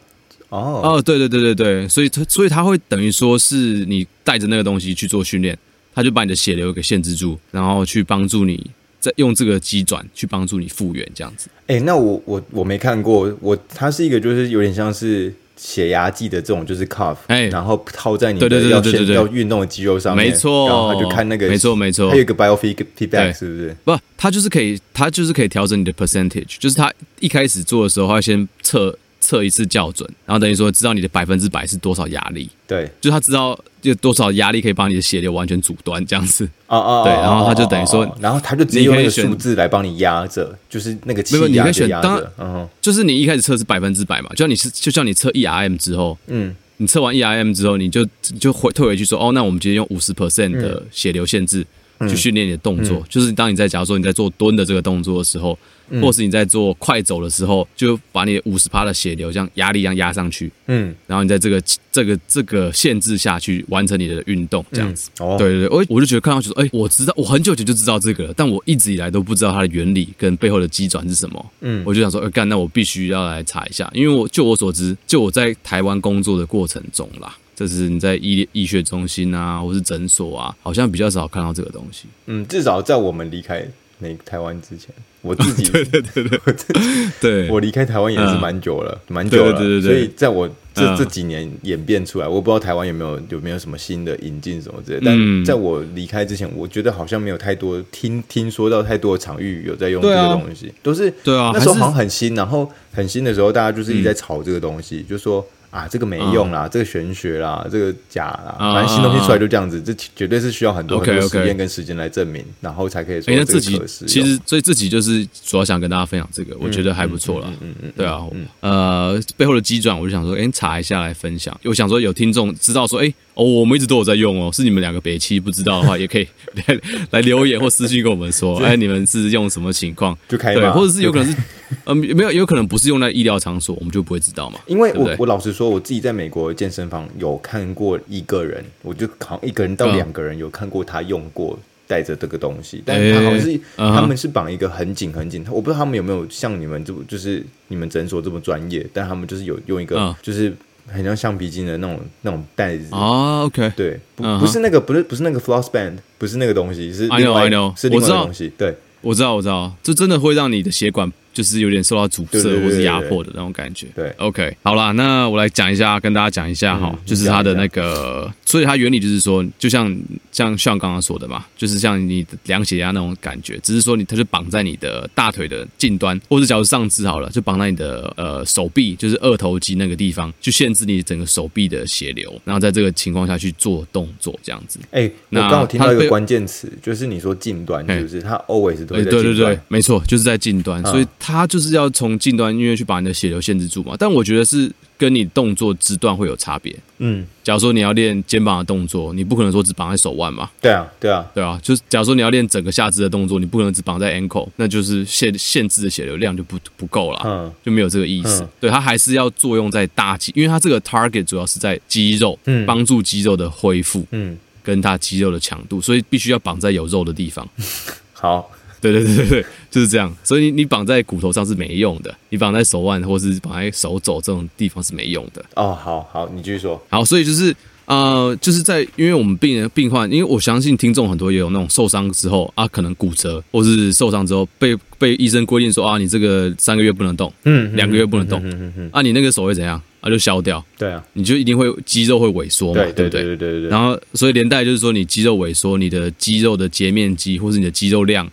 [0.49, 5.55] 哦，对对对对对，所以他所以他会等于说是你带着那个东西去做训练，
[5.93, 8.65] 他就把你的血流给限制住，然后去帮助你。
[9.07, 11.49] 在用这个机转去帮助你复原，这样子。
[11.67, 23.75] 哎、欸，那我我我没看过，我它是一个就是有点像是血压计的这种，就是 cuff，哎，然后套在你的要先要运动的肌肉上面，没错，然后他就看那个，没错没错，它有一个 biofeedback 是不是？
[23.83, 28.97] 不，它就是可以，它就是可以调整你的 percentage，就是它一开始做的时候，它先测。
[29.19, 48.05] 测一次校准，然后等于说知道你的百分之百是多少压力，对，就他知道有多少压力可以把你的血流完全阻断这样子，哦哦，对，然后他就等于说，然后他就直接用那个数字来帮你压着，就是那个气压的压着，嗯，就是你一开始测是百分之百嘛，就像你是就像你测 ERM 之后，嗯，你测完 ERM 之后，你就
[48.39, 51.65] 就回退回去说，哦，那我们直接用五十 percent 的血流限制。
[52.01, 55.57] 去训练你的动作，就是当你在假如说你在做蹲的这个动作的时候，
[55.89, 65.09] 嗯、或是你在做快走的时候，就把你五十趴的血流这样压力一样压上去，嗯，然后你在这个这个这个限制下去完成你的运动，这样子。
[65.19, 71.45] 嗯、哦，对对对，我我就觉得看上去说，哎、欸，我知道，我很久前就知道这个了，但我一直以来都不知道它的原理跟背后的机转是什么。
[71.61, 77.35] 嗯，我就想说，哎、欸，干，那我必须要来查一下，因为我就我所知，就我在台湾工作的过程中啦。
[77.57, 82.05] 这是你在医医学中心啊，或是诊所啊，好像比较少看到这个东西。
[82.27, 83.67] 嗯，至少在我们离开
[83.97, 84.93] 那台湾之前，
[85.23, 89.53] 我自己对对对对，对我离开台湾也是蛮久了，蛮久了。
[89.53, 94.99] 对对对，所以在我这这几年演变出来，我不知道台湾有没有有没有什么新的引进什么之类。
[95.03, 105.43] 但在我离开之前，我觉得好像没有太多听听说到太多的场域有在用这个东西，都是对啊，那时候好像很新，然后很新的时候，大家就是一直在炒这个东西，就说。
[105.69, 114.05] 啊，这个没用啦，这个玄学啦，这个假啦，反正新东西出来就这样子，这绝对是需要很多很多实验跟时间来证明，然后才可以说这个可实。
[114.05, 117.53] 其实，所以自己就是主要想跟大家分享这个，我觉得还不错了。
[117.61, 118.25] 嗯嗯，对啊，
[118.61, 121.57] 呃，背后的机转，我就想说，哎，查一下来分享。
[121.63, 126.79] 我想说，有听众知道说，哎，哦，我们一直都有在用哦，是你们两个北七不知道的话， 也可以来
[127.11, 130.17] 来留言或私信跟我们说，哎，你们是用什么情况？
[130.27, 131.37] 就开对，或者是有可能是。
[131.83, 134.59] 呃， 没有，有可能不是用在医疗场所，我们就不会知道嘛。
[134.67, 150.55] 因为我我老实说，我自己在美国健身房有看过一个人，我就好像一个人到两个人有看过他用过带着这个东西，但是他好像是他们是绑一个很紧很紧，我不知道他们有没有像你们这就是你们诊所这么专业，但他们就是有用一个就是
[150.87, 153.43] 很像橡皮筋的那种那种带子啊。
[153.43, 157.45] OK，对，不不是那个不是不是那个 floss band，不是那个东西，是另外
[157.75, 158.75] 是另外的东西，对。
[159.01, 163.85] 我知道，我知道，这真的会让你的血管就是有点受到阻塞或是压迫的那种感觉。
[163.95, 169.95] 对，OK，好啦，那我来讲一下，跟大家讲一下哈，就是它的那个，所以它原理就是说，就像
[170.31, 184.79] 像像刚刚说的嘛，就是像你量血压那种感觉，只是说你它就绑在你的大腿的近端，或者假如上肢好了，就绑在你的呃手臂，就是二头肌那个地方，就限制你整个手臂的血流，然后在这个情况下去做动作，这样子。
[184.89, 188.23] 哎，我刚好听到一个关键词，就是你说近端，是不是？
[188.23, 191.05] 它 always 都对对对，没错，就是在近端，所以。
[191.33, 193.95] 它就是要从近端因为去把你的血流限制住嘛。
[193.97, 196.75] 但我觉得是跟你动作肢段会有差别。
[196.99, 200.49] 嗯，假如说你要练肩膀的动作，你不可能说只绑在手腕嘛。
[200.61, 201.59] 对啊，对啊，对啊。
[201.61, 208.43] 就是假如说你要练整个下肢的动作，你不可能只绑在 ankle，那就是限限制的血流量就不不够了，嗯，就没有这个意思。
[208.43, 214.37] 嗯、对，它还是要作用在大肌，因为它这个 target 主要是在肌肉，嗯，帮助肌肉的恢复，嗯。
[214.63, 217.47] 跟它肌肉的强度，所以必须要绑在有肉的地方。
[218.11, 218.51] 好，
[218.91, 220.13] 对 对对对对，就是这样。
[220.23, 225.43] 所以你绑在骨头上是没用的，你绑在手腕或是绑在手肘这种地方是没用的。
[225.55, 226.81] 哦，好好，你继续说。
[226.89, 239.81] 好，所以就是呃，就是在因为我们病人病患，因为我相信听众很多也有那种受伤之后啊，可能骨折或是受伤之后被被医生规定说啊，你这个三个月不能动，嗯，两个月不能动，嗯嗯嗯，啊，你那个手会怎样？
[239.99, 243.09] 啊，就消掉，对啊，你就一定会肌肉会萎缩嘛，对不对？
[243.09, 243.69] 对对对对。
[243.69, 248.29] 然后，所以连带就是说，你肌肉萎缩，你的肌肉的截面积或是你的肌肉量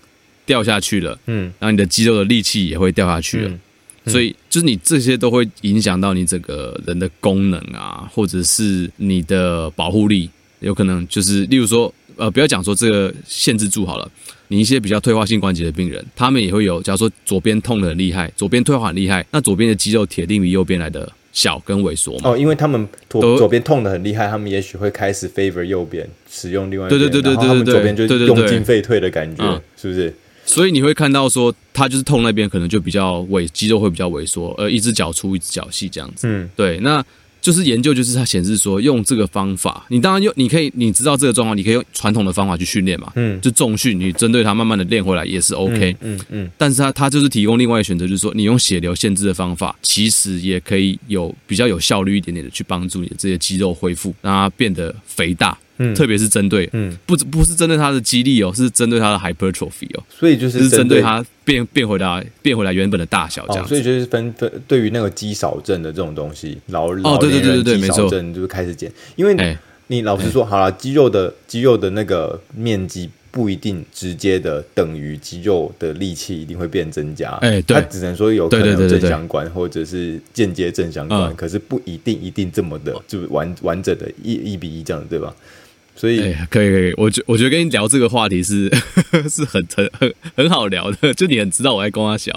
[0.46, 3.50] 掉下去了，嗯，然后你的肌肉的力气也会掉下去了，
[4.06, 10.28] 所以就是你这些都会影响到你整个人的功能啊，或者是你的保护力，
[10.60, 14.10] 有可能就是例如说，呃，不要讲说这个限制住好了，
[14.48, 21.10] 你一些比较退化性关节的病人，他们也会有，假如说左边痛得很厉害，左边退化很厉害，那左边的肌肉铁定比右边来的。
[21.34, 22.30] 小跟萎缩嘛？
[22.30, 30.14] 哦，因为他们左左边痛得很厉害，他们也许会开始 favor 右边使用另外一边，对对对对对对，左边就用进废退的感觉，是不是？
[30.46, 36.26] 所以你会看到说，他就是痛那边可能就比较萎，肌肉会比较萎缩，呃，一只脚粗，一只脚细这样子。
[36.28, 37.04] 嗯，对，那。
[37.44, 55.58] 就是研究，就是它显示说，用这个方法，你当然用，你可以，你知道这个状况，你可以用传统的方法去训练嘛，嗯，就重训，你针对它慢慢的练回来也是 OK，嗯嗯，嗯，但是它它就是提供另外一个选择，就是说，你用血流限制的方法，其实也可以有比较有效率一点点的去帮助你的这些肌肉恢复，让它变得肥大。
[55.78, 69.56] 嗯，特别是针对，嗯，不不是针对他的肌力哦，是针对他的 hypertrophy 哦，所以就是针对他变变回来变回来原本的大小这样，所以就是分分对于那个肌少症的这种东西，老老年人肌少症就是开始减，因为
[69.88, 85.34] 你老实说好了，肌肉的肌肉的那个面积不一定直接的等于肌肉的力气一定会变增加，哎，对，它只能说有可能有正相关或者是间接正相关，可是不一定一定这么的就完完整的一一比一这样，对吧？
[85.96, 88.68] 所以、欸、可以可以，我觉我觉得跟你聊这个话题是
[89.30, 92.32] 是很很很很好聊的， 就你很知道我在跟他笑。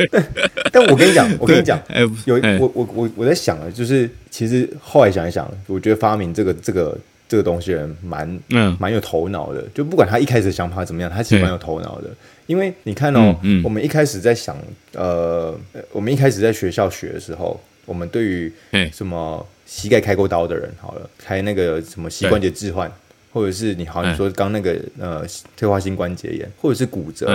[0.72, 6.98] 但我跟你讲，我跟你讲，欸、有我我我我在想啊，就是其实后来想一想，我觉得发明这个这个
[7.28, 12.08] 这个东西人蛮嗯蛮有头脑的，就不管他一开始想法怎么样，他其实蛮有头脑的。
[12.46, 14.56] 因为你看哦，嗯嗯、我们一开始在想，
[14.94, 15.54] 呃，
[15.92, 18.50] 我们一开始在学校学的时候，我们对于
[18.90, 19.46] 什么？
[19.70, 22.90] 膝盖开过刀的人，好了，开那个什么膝关节置换，
[23.30, 25.22] 或者是你好，你说刚那个呃
[25.58, 27.26] 退化性关节炎，或者是骨折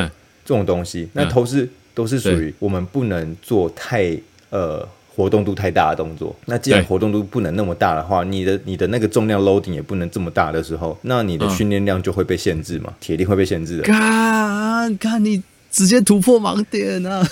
[0.43, 4.17] 这种东西，那都是都是属于我们不能做太
[4.49, 6.35] 呃活动度太大的动作。
[6.45, 13.83] 那既然活动度不能那么大的话，你的你的那个重量 loading 也不能这么大的时候，那你的训练量就会被限制嘛，铁定会被限制的。
[13.83, 17.23] 看，看你直接突破盲点啊！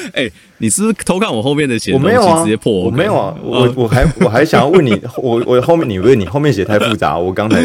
[0.14, 1.92] 哎、欸，你是不是偷看我后面的写？
[1.92, 7.62] 我没有啊，直接破我，我没有啊，我我还我还想要问你，我我后面你问你后面写太复杂，我刚才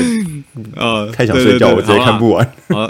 [0.76, 2.52] 呃 太想睡觉，我直接看不完。
[2.70, 2.90] 好，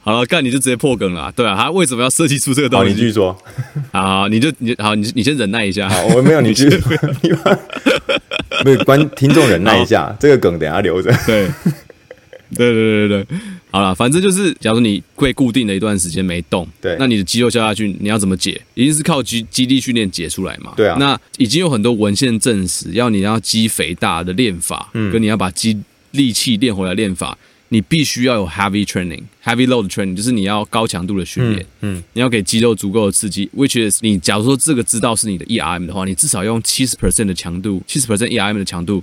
[0.00, 2.90] 好了，干你就直接破梗了，对啊，他为什么要设计出这个东西？
[2.90, 3.36] 你继续说，
[3.92, 6.80] 啊，你就你好，你你先忍耐一下，好，我没有，你继续，
[8.64, 11.48] 没有关听众忍耐一下，这个梗等下留着，对。
[12.54, 13.38] 对对对对对，
[13.70, 18.60] 好了，反正就是，假如你会固定的一段时间没动，对，那你的肌肉消下去，你要怎么解？
[18.74, 20.72] 一定是靠肌肌力训练解出来嘛。
[20.76, 25.76] 对啊，那已经有很多文献证实，要你要肌肥大的练法，嗯，跟你要把肌
[26.12, 27.36] 力气练回来练法，
[27.68, 39.02] 你必须要有 heavy training，heavy load training，就是你要高强度的训练，嗯，嗯，你要给肌肉足够的刺激，which is 你假如说这个知道是你的 ERM 的话，你至少用七十 percent 的强度，七十 percent ERM 的强度。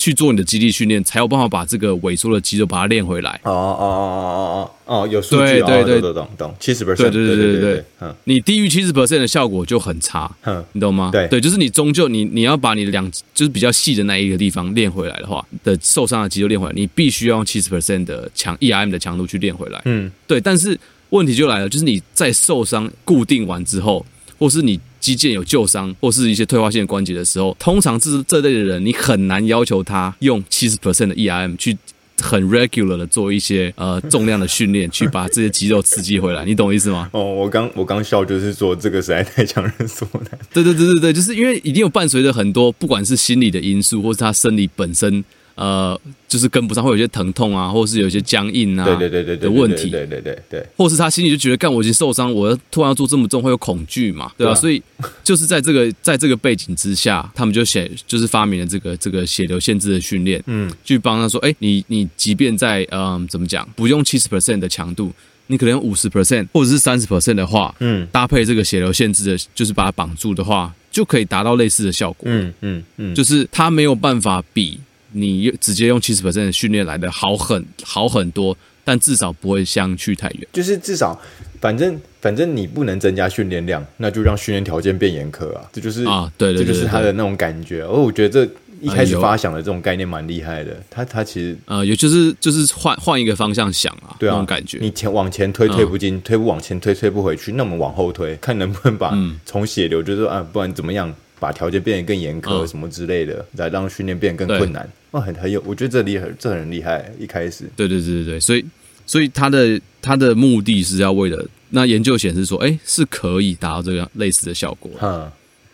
[0.00, 3.38] 去做你的肌力训练，才有办法把这个萎缩的肌肉把它练回来。
[3.44, 3.92] 哦哦哦
[4.32, 11.10] 哦哦哦，有数据，对对对，懂懂懂，七十 percent，对对对对对，嗯，你低于七十 percent 的效果就很差，嗯，你懂吗？
[11.12, 19.82] 对对，就是你终究你你要把你的两就是比较细的那一个地方练回来的话，的受伤的肌肉练回来，你必须要用七十 percent 的强 ERM 的强度去练回来。
[19.84, 24.06] 嗯，对，但是问题就来了，就是你在受伤固定完之后，
[24.38, 24.80] 或是你。
[25.00, 31.76] 肌腱有旧伤或是一些退化性关节的时候，通常这这类的人，你很难要求他用七十 percent 的 ERM 去
[32.20, 36.44] 很 regular 的做一些呃重量的训练，去把这些肌肉刺激回来。
[36.44, 37.08] 你懂我意思吗？
[37.14, 40.38] 哦，我刚我刚笑就是说这个实在太强人所难。
[40.52, 54.54] 对对对对对，就是因为已经有伴随着很多不管是心理的因素，或是他生理本身呃，就是跟不上，会有一些疼痛啊，或者是有一些僵硬啊，对对对对的问题，对对对对，或是他心里就觉得，干我已经受伤，我突然要做这么重，会有恐惧嘛，对吧？
[54.54, 54.82] 所以
[55.22, 65.12] 就是在这个 在这个背景之下，他们就写就是发明了这个这个血流限制的训练，嗯，去帮他说，哎，你你即便在嗯怎么讲，不用七十 percent 的强度。
[65.46, 72.30] 你可能五十 percent 或者是三十 percent 的话，嗯，搭配这个血流限制的，就是把它绑住的话，就可以达到类似的效果。
[72.30, 74.78] 嗯嗯嗯，就是它没有办法比
[75.12, 80.46] 你直接用七十 percent 的训练来的好很好很多，但至少不会相去太远。
[80.52, 81.20] 就是至少，
[81.60, 85.68] 反正反正你不能增加训练量，那就让训练条件变严苛啊！
[85.72, 87.82] 这就是啊，对对，这就是他的那种感觉。
[87.82, 88.52] 而我觉得这。
[88.82, 94.78] 一开始发想的这种概念蛮厉害的，他他其实啊，也就是就是换换一个方向想啊，对啊，那种感觉。
[94.80, 104.88] 你前往前推推不进，推不往前推推不回去，那我们往后推，看能不能把从血流，就是说啊，不然怎么样，把条件变得更严苛，什么之类的，来让训练变得更困难。
[105.10, 107.10] 哦，很很有，我觉得这厉害，这很厉害。
[107.18, 108.64] 一开始，对对对对对，所以
[109.06, 114.90] 所以他的他的目的是要为了那研究显示说，哎，是可以达到这个类似的效果。
[114.98, 115.32] 哈。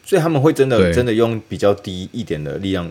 [0.08, 2.88] 所以他们会真的真的用比较低一点的力量，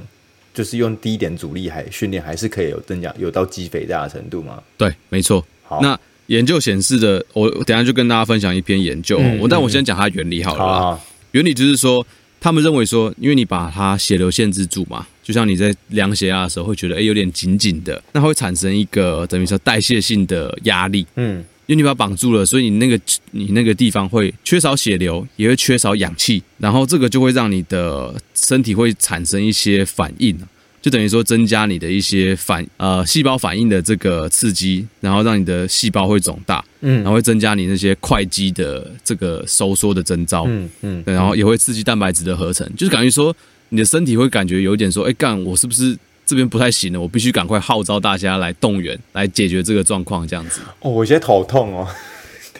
[0.53, 4.61] 就是用低一点阻力还训练，还是可以有增加有到肌肥大的程度吗？
[4.77, 5.41] 对，没错。
[5.63, 9.17] 好，那研究显示的，我等一下就跟大家分享一篇研究。
[9.21, 10.61] 嗯、我但我先讲它原理好了。
[10.61, 12.05] 好好原理就是说，
[12.39, 21.05] 他们认为说，因为你把它血流限制住嘛，就像你在量血压的时候会觉得哎有点紧紧的，那会产生一个等于说代谢性的压力。
[21.15, 21.43] 嗯。
[21.67, 22.99] 因为你把它绑住了，所以你那个
[23.31, 30.37] 你那个地方会缺少血流，也会缺少氧气，然后这个就会让你的身体会产生一些反应，
[30.85, 43.35] 就等于说增加你的一些反呃细胞反应的这个刺激，然后让你的细胞会肿大，嗯，然后会增加你那些快肌的这个收缩的征兆，嗯嗯，然后也会刺激蛋白质的合成，就是感觉说
[43.69, 45.97] 你的身体会感觉有点说，哎干，我是不是？
[46.23, 50.61] 这边不太行了，我必须赶快号召大家来动员，来解决这个状况，这样子。
[50.81, 51.87] 哦，我现在头痛哦。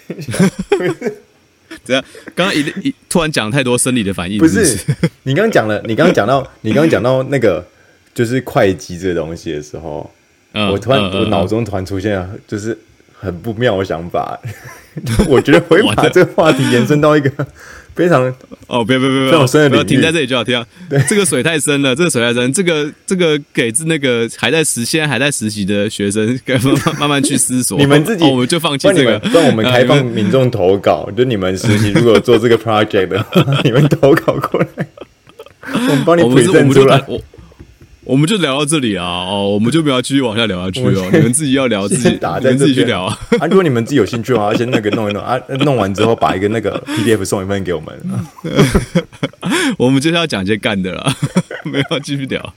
[1.86, 4.76] 这样，刚刚一一突然讲太多生理的反应，不是？
[5.24, 7.64] 你刚刚讲了，你刚刚讲到，你刚刚讲到那个
[8.16, 10.10] 就是会计这个东西的时候，
[10.54, 12.76] 嗯、我突然、嗯、我脑中突然出现了，就是
[13.14, 14.40] 很不妙的想法。
[15.30, 17.30] 我觉得会把这个话题延伸到一个。
[17.96, 18.24] 非常
[18.68, 20.62] 哦，别别别别，不要停在这里就好听。
[20.90, 27.78] 对，这个水太深了，这个水太深，这个这个给自那个还在实现还在实习的学生，慢慢 慢慢去思索。
[27.78, 31.10] 你们自己，我们就放弃这个，让我们开放民众投稿。
[31.16, 33.26] 就你们实习如果做这个 project 的，
[33.64, 34.88] 你们投稿过来，
[35.72, 37.02] 我们帮你 present 出来。
[37.08, 37.18] 我
[38.14, 41.10] 们就聊到这里啊，哦，我们就不要继续往下聊下去哦。
[41.12, 43.20] 你们自己要聊自己 打，在自己去聊啊。
[43.40, 48.00] 啊，如果你们自己有兴趣的话， 先那个弄一弄啊，弄完之后把一个那个 PDF 送一份给我们。
[49.80, 51.16] 我们接下来要讲一些干的啦，
[51.64, 52.54] 没有继续聊。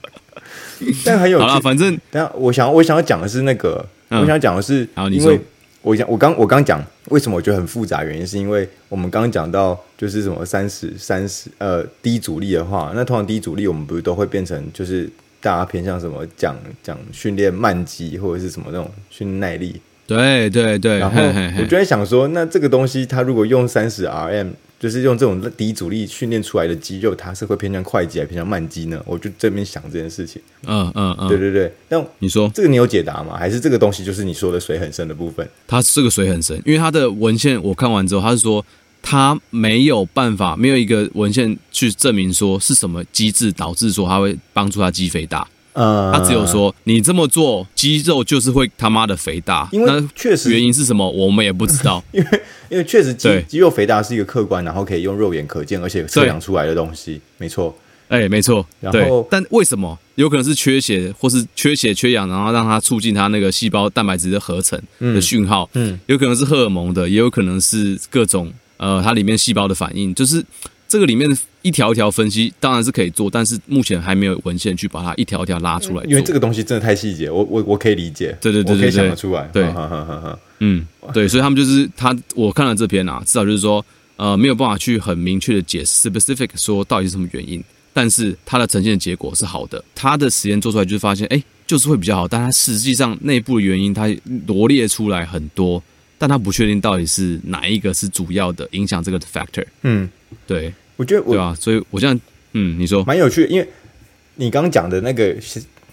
[1.03, 5.39] 但很有啊，反正等下我想我想要讲的是那个，我想讲的是，因为
[5.81, 15.09] 我讲我刚我刚讲为什么我觉得很复杂，原因是因为我们刚刚讲到就是什么三十三十呃低阻力的话，那通常低阻力我们不是都会变成就是。
[15.41, 16.25] 大家偏向什么？
[16.35, 19.79] 讲讲训练慢肌或者是什么那种训练耐力？
[20.05, 20.99] 对对对。
[20.99, 21.21] 然后
[21.57, 29.01] 我就在想说，那这个东西它如果用三十 RM，就是用这种低阻力训练出来的肌肉，它是会偏向快肌还是偏向慢肌呢？
[29.05, 30.41] 我就这边想这件事情。
[30.65, 31.27] 嗯嗯嗯。
[31.27, 31.71] 对对对。
[31.89, 33.37] 那你说这个你有解答吗？
[33.37, 35.47] 还是这个东西就是你说的水很深的部分？
[35.67, 38.65] 它这个水很深，因为它的文献我看完之后，它是说。
[39.01, 45.47] 他没有办法，没有一个文献去证明说是什么机制导致说他会帮助他肌肥大。
[45.73, 49.69] 呃，他只有说你这么做，肌肉就是会他妈的肥大。
[49.71, 52.03] 因为确实原因是什么，我们也不知道。
[52.11, 57.73] 因为因为确实肌肌肉肥大是一个客观，然后可以用肉眼可见，而且测量出来的东西，没错。
[58.09, 58.65] 哎，没错。
[58.81, 65.69] 然后，但为什么有可能是缺血，或是缺血缺氧，然后让它促进它那个细胞蛋白质的合成的讯号？
[65.75, 68.51] 嗯，有可能是荷尔蒙的，也有可能是各种。
[68.79, 70.43] 呃，它里面细胞的反应，就是
[70.87, 71.29] 这个里面
[71.61, 76.03] 一条一条分析，当然是可以做，但是目前还没有文献去把它一条一条拉出来。
[76.05, 79.67] 因为这个东西真的太细节，我我我可以理解，对对对对，对可以想得出来，对，
[80.59, 87.61] 嗯，对，所以他们就是他，我看了这篇啊，至少就是说，呃，没有办法去很明确的解释 specific 说到底是什么原因，
[87.93, 94.07] 但是它的呈现的结果是好的，它的实验做出来就是发现，哎，就是会比较好，但它实际上内部的原因，它
[94.47, 95.83] 罗列出来很多。
[96.19, 99.65] 但他不确定到底是哪一个是主要的影响这个 factor。
[99.81, 100.07] 嗯，
[100.45, 102.19] 对，我觉得我，对啊，所以我这样，
[102.53, 103.67] 嗯，你说蛮有趣的，因为
[104.35, 105.35] 你刚讲的那个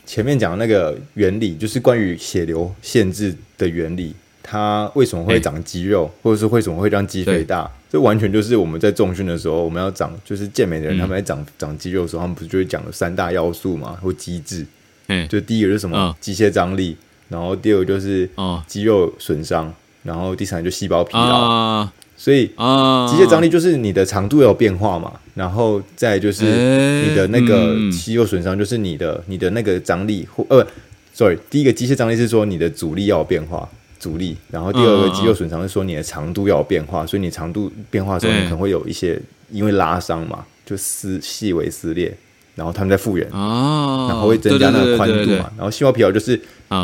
[0.04, 7.70] 前面讲的那个原理，就是关于血流限制的原理，它为什么会长肌肉，欸、或者是为什么会让肌肥大？
[7.88, 14.66] 这完全就是我们在重训的时候，我们要长，就是健美的人他们在长、嗯、长肌肉的时候，他们不是就会讲了三大要素嘛，或机制。
[15.08, 16.16] 嗯，就第一个是什么？
[16.20, 16.96] 机械张力，
[17.28, 18.28] 然后第二个就是
[18.66, 19.72] 肌肉损伤，
[20.06, 21.86] 然后第三就细胞疲劳。
[22.16, 30.66] 所以啊，机械张力就是你的长度有变化嘛，然后再就是你的那个肌肉损伤，就是你的你的那个张力或呃
[31.12, 33.68] ，sorry，第一个机械张力是说你的阻力要有变化。
[33.98, 39.18] 阻力，然后第二个肌肉损伤是说你的长度要有变化，所以你长度变化的时候，你可能会有一些
[39.50, 42.14] 因为拉伤嘛，就撕细微撕裂，
[42.54, 46.38] 然后他们在复原，然后会增加那个宽度嘛，然后细胞疲劳就是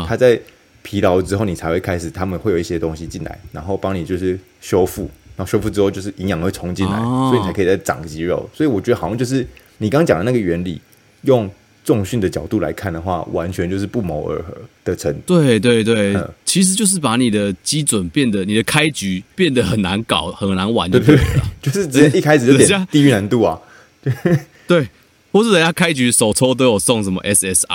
[0.07, 0.37] 它在
[0.83, 9.47] 疲劳之后，你才会开始他们会有一些东西进来，然后帮你就是修复，然后修复之后就是营养会冲进来，所以你才可以再长肌肉，所以我觉得好像就是
[9.79, 10.79] 你刚刚讲的那个原理
[11.23, 11.49] 用。
[11.85, 15.37] 重训的角度来看的话，完全就是不谋而合的程度。
[15.37, 21.21] 对对对，嗯、其实就是把你的基准变得，你的开局变得很难搞、很难玩就对了，
[21.61, 23.59] 对 就是直接一开始就点地狱难度啊。
[24.01, 24.13] 对
[24.65, 24.87] 对，
[25.33, 27.65] 或是人家开局手抽都有送什么 SSR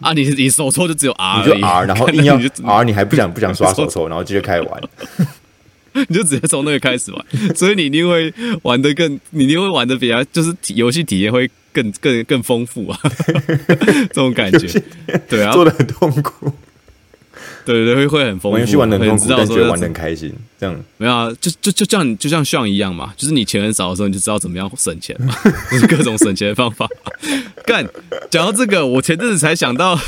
[0.00, 4.82] 啊、你你手抽就只有 R，你就 R，然后硬要 R，你还不想不想刷手抽，然后继续开始玩，
[6.08, 11.50] 你就直接从那个开始玩，所以你一定会玩的更，你一定会玩的比较，就是游戏体验会。
[11.74, 13.00] 更更更丰富啊，
[14.12, 14.68] 这种感觉，
[15.26, 16.52] 对啊，做的很痛苦，
[17.64, 25.34] 对对对，会会很丰富，玩游戏玩的很痛苦，但觉得玩的很开心，这样没有啊，就就就像就像像一样嘛，就是你钱很少的时候，你就知道怎么样省钱嘛，
[25.70, 26.88] 就是各种省钱的方法。
[27.64, 27.86] 干，
[28.30, 29.98] 讲到这个，我前阵子才想到，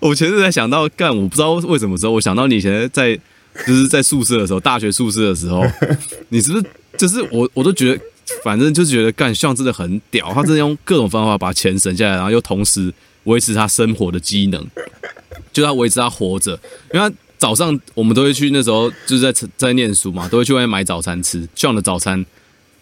[0.00, 3.14] 我前阵子才想到，干，我不知道为什么时候，我想到你以前在
[3.66, 5.62] 就是在宿舍的时候，大学宿舍的时候，
[6.30, 6.64] 你是不是？
[6.98, 8.00] 就是我，我都觉得，
[8.44, 12.92] 反正就是觉得干像真的很屌，他真的用各种方法把钱省下来，然后又同时
[13.24, 14.66] 维持他生活的机能，
[15.52, 16.52] 就他维持他活着。
[16.92, 21.48] 因为他早上我们都会去，那时候就是在在念书嘛，都会去外面买早餐吃。
[21.54, 22.24] 像的早餐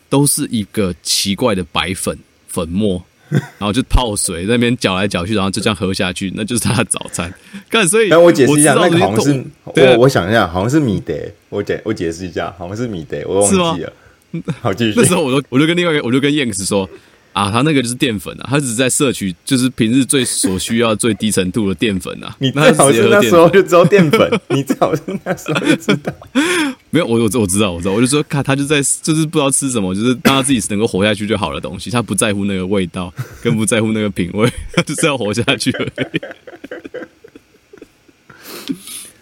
[0.09, 7.33] 都是一个奇怪的白粉粉末， 然后就泡水在那边搅来搅去，然后就这样喝下去，那就是他的早餐。
[7.69, 11.15] 干，所以那我解释一下，那个好像是我我想一下，好像是米德。
[11.49, 13.93] 我解我解释一下，好像是米德，我忘记了。
[14.61, 14.95] 好继续。
[14.97, 16.89] 那时候我就我就跟另外一个我就跟 Yanks 说
[17.41, 22.37] 啊，他那个就是淀粉啊，他只是在摄取就是平日最所需要最低程度的淀粉啊。
[22.39, 26.13] 你最好是那时候就知道淀粉，你最好是那时候就知道。
[26.91, 33.11] 没有，我我我知道我知道，我就说看他就在就是不知道吃什么，就是让他自己能够活下去就好了东西，他不在乎那个味道，
[33.43, 36.21] 更不在乎那个品味，他就是要活下去而已。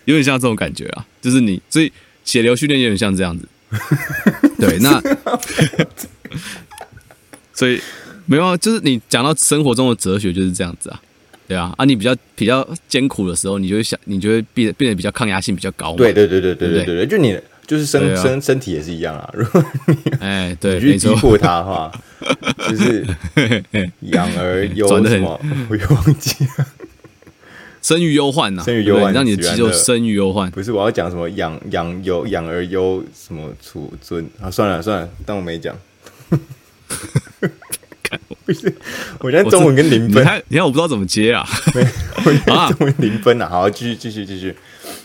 [0.07, 1.92] 有点像这种感觉啊，就是你所以
[2.24, 3.46] 血流训练有点像这样子。
[4.59, 4.98] 对，那
[7.52, 7.78] 所以
[8.30, 11.00] 没有啊，就是你讲到生活中的哲学就是这样子啊，
[11.48, 15.94] 对啊，啊，你比较比较艰苦的时候，你就会想，你就会变变得比较抗压性比较高。
[15.96, 21.90] 对对对对对对对对，就你就是身身身体也是一样啊，如果你哎对，你去逼他的话，
[22.68, 23.06] 就是
[24.12, 26.66] 养儿有什么我忘记了，
[27.80, 29.42] 生于忧患呐，生于忧患，让你的。
[29.42, 30.50] 肌肉生于忧患。
[30.50, 35.74] 不是我要讲什么养养有养儿忧什么储尊啊，算了算了，当我没讲。
[38.48, 38.74] 不是，
[39.20, 41.46] 我现在中文跟零分，你看，你看我不知道怎么接啊。
[42.48, 44.56] 啊，中文零分啊，好，继续继续继续。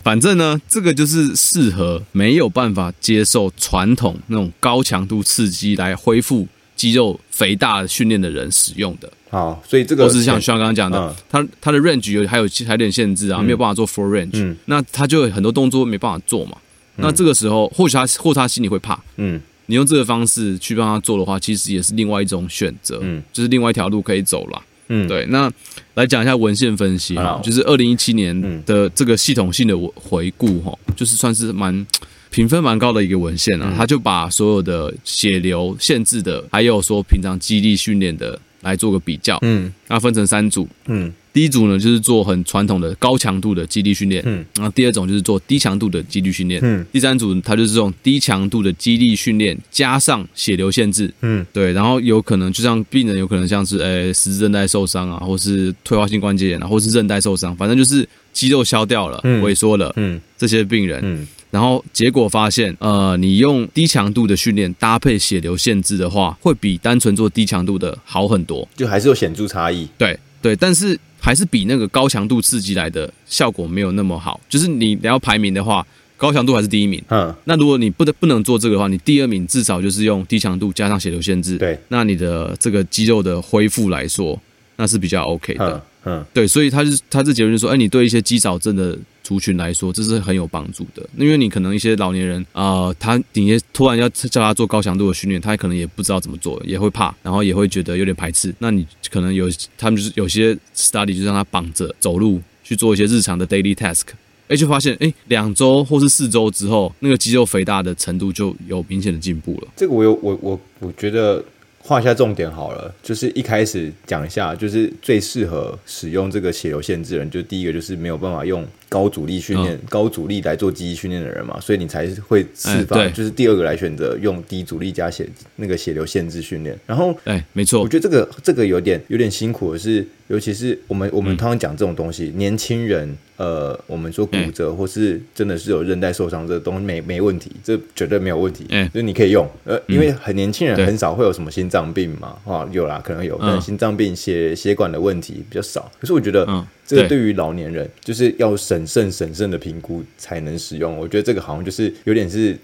[0.02, 9.12] 反正呢，这个就是适合没有办法接受传统那种高强度刺激来恢复肌肉肥大训练的人使用的。
[9.30, 16.56] 好，所以这个都是像像刚刚讲的，它它的 range 有还有还有点限制啊，没有办法做 full range，嗯，那他就很多动作没办法做嘛。
[16.96, 25.26] 那这个时候，或许他或许他心里会怕，嗯，你用这个方式去帮他做的话，其实也是另外一种选择，嗯，就是另外一条路可以走了，嗯，对。
[25.28, 25.52] 那
[25.96, 31.86] 来讲一下文献分析哈，就是二零一七年的这个系统性的回顾哈，就是算是蛮
[32.30, 38.40] 评分蛮高的一个文献啊，他就把所有的血流限制的，还有说平常肌力训练的。
[38.64, 61.28] 来做个比较，嗯，那分成三组，嗯，第一组呢就是做很传统的高强度的肌力训练，嗯，然后第二种就是做低强度的肌力训练，嗯，第三组它就是这种低强度的肌力训练加上血流限制，嗯，对，然后有可能就像病人有可能像是诶十字韧带受伤啊，或是退化性关节炎啊，或是韧带受伤，反正就是肌肉消掉了，萎缩了，嗯，这些病人，嗯。
[61.50, 69.88] 然后结果发现，呃，你用低强度的训练搭配血流限制的话，会比单纯做低强度的好很多，就还是有显著差异。
[69.96, 74.40] 对对，但是还是比那个高强度刺激来的效果没有那么好。
[74.50, 75.84] 就是你要排名的话，
[76.18, 77.02] 高强度还是第一名。
[77.08, 81.58] 嗯，那如果你不得不能做这个的话，你第二名至少就是用低强度加上血流限制。
[81.58, 84.38] 对，那你的这个肌肉的恢复来说，
[84.76, 85.82] 那是比较 OK 的。
[86.06, 91.04] 嗯，对，所以他就他这结论就是说，哎，你对一些肌少症的族群来说，这是很有帮助的。
[91.18, 98.54] 因为你可能一些老年人啊、他底下突然要叫他做高强度的训练，他可能也不知道怎么做，也会怕，然后也会觉得有点排斥。
[98.60, 104.04] 那你可能有他们就是有些 study 就让他绑着走路去做一些日常的 daily task，
[104.50, 109.68] 哎，就发现哎，两周或是四周之后，那个肌肉肥大的程度就有明显的进步了。
[109.76, 111.44] 这个我有我我我觉得。
[111.86, 126.78] 画一下重点好了，就是一开始讲一下，就是最适合使用这个血流限制人，就第一个就是没有办法用高阻力训练、哦、高阻力来做肌力训练的人嘛，所以你才会释放，就是第二个来选择用低阻力加血那个血流限制训练。
[126.86, 133.18] 然后，哎，没错，我觉得这个这个有点有点辛苦的是，尤其是我们我们通常讲这种东西，嗯、年轻人。
[133.36, 138.64] 呃，我们说骨折或是真的是有韧带受伤，这个东西没没问题，这绝对没有问题。
[138.70, 139.50] 嗯，就是你可以用。
[139.66, 145.92] 呃，因为很年轻人很少会有什么心脏病嘛，啊，有啦，可能有，但心脏病、血血管的问题比较少。
[146.00, 146.48] 可是我觉得，
[146.86, 148.56] 这个对于老年人就是要
[148.86, 150.98] 审慎审慎的评估才能使用。
[150.98, 152.58] 我觉得这个好像就是有点是。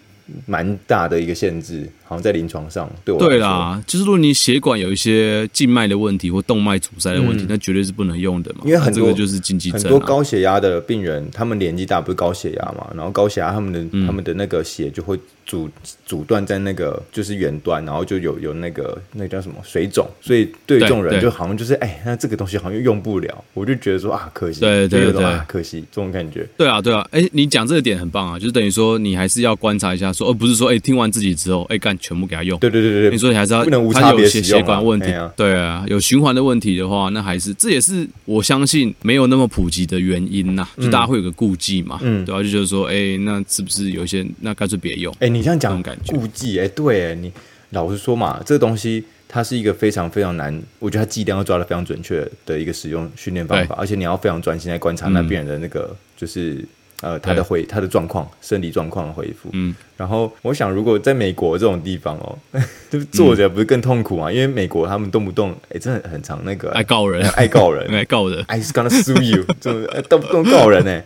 [0.46, 3.20] 蛮大的一个限制，好像在临床上对我。
[3.20, 8.60] 对啦，就是如果你血管有一些静脉的问题或动脉阻塞的问题，嗯、那绝对是不能用的嘛。
[8.64, 15.20] 因为很多这个就是禁忌症、啊、很多高血压的病人，他们年纪大不是高血压嘛，然后高血压他们的、嗯、他们的那个血就会。
[15.50, 15.68] 阻
[16.06, 26.48] 阻断在那个就是远端，然后就有有那个那个叫什么水肿，所以对这种人就好像就是哎，那这个东西好像用不了，我就觉得说啊，可惜，对对对，可惜这种感觉。
[26.56, 32.60] 对啊对啊，哎，你讲这个点很棒啊，就是等于说你还是要观察一下说，说而不是说哎听完自己之后哎干全部给他用。
[32.60, 42.44] 对对对对，你说你还是要不能无差别使用、啊、血管问题，啊对啊，有循环的问题的话，那还是这也是我相信没有那么普及的原因呐、啊，就大家会有个顾忌嘛，嗯，对吧、啊？
[42.44, 45.12] 就觉得说哎，那是不是有一些那干脆别用？
[45.20, 45.82] 哎，你这样讲。
[46.06, 47.32] 顾忌哎，对，你
[47.72, 56.64] 老实说嘛，这个东西它是一个非常非常难，我觉得它剂量要抓的非常准确的一个使用训练方法，而且你要非常专心来观察那病人的那个，嗯、就是
[57.02, 59.50] 呃他的回他的状况、生理状况的恢复。
[59.54, 62.38] 嗯，然后我想，如果在美国这种地方哦，
[62.90, 64.30] 就坐着不是更痛苦吗？
[64.30, 71.02] 嗯、因为美国他们动不动哎，真的很常那个爱告人，爱告人， 爱告人，I just gonna sue you， 就动不动告人呢，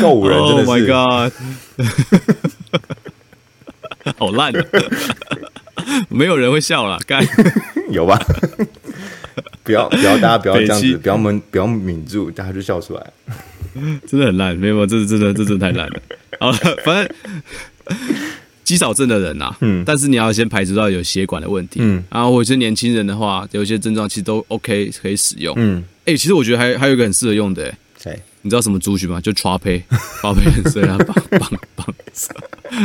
[0.00, 0.70] 告五人真的是。
[0.70, 1.32] Oh my god！
[4.18, 4.66] 好烂的，
[6.10, 7.26] 没有人会笑了，该
[7.90, 8.20] 有吧？
[9.64, 13.12] 不要不要，大家不要这样子，不要闷，不要抿住，大家就笑出来。
[14.06, 16.02] 真的很烂，没有，这是真的，这真的太烂了。
[16.38, 17.96] 好了，反正
[18.62, 28.18] 肌少症的人啊，嗯，但是你要先排除到有血管的问题，嗯，然后或者是年轻人的话，有一些症状其实都 OK 可以使用，嗯，哎，其实我觉得还还有一个很适合用的，谁？
[28.44, 29.18] 你知道什么族群吗？
[29.22, 29.82] 就抓胚，
[30.20, 31.94] 抓胚很适合绑绑绑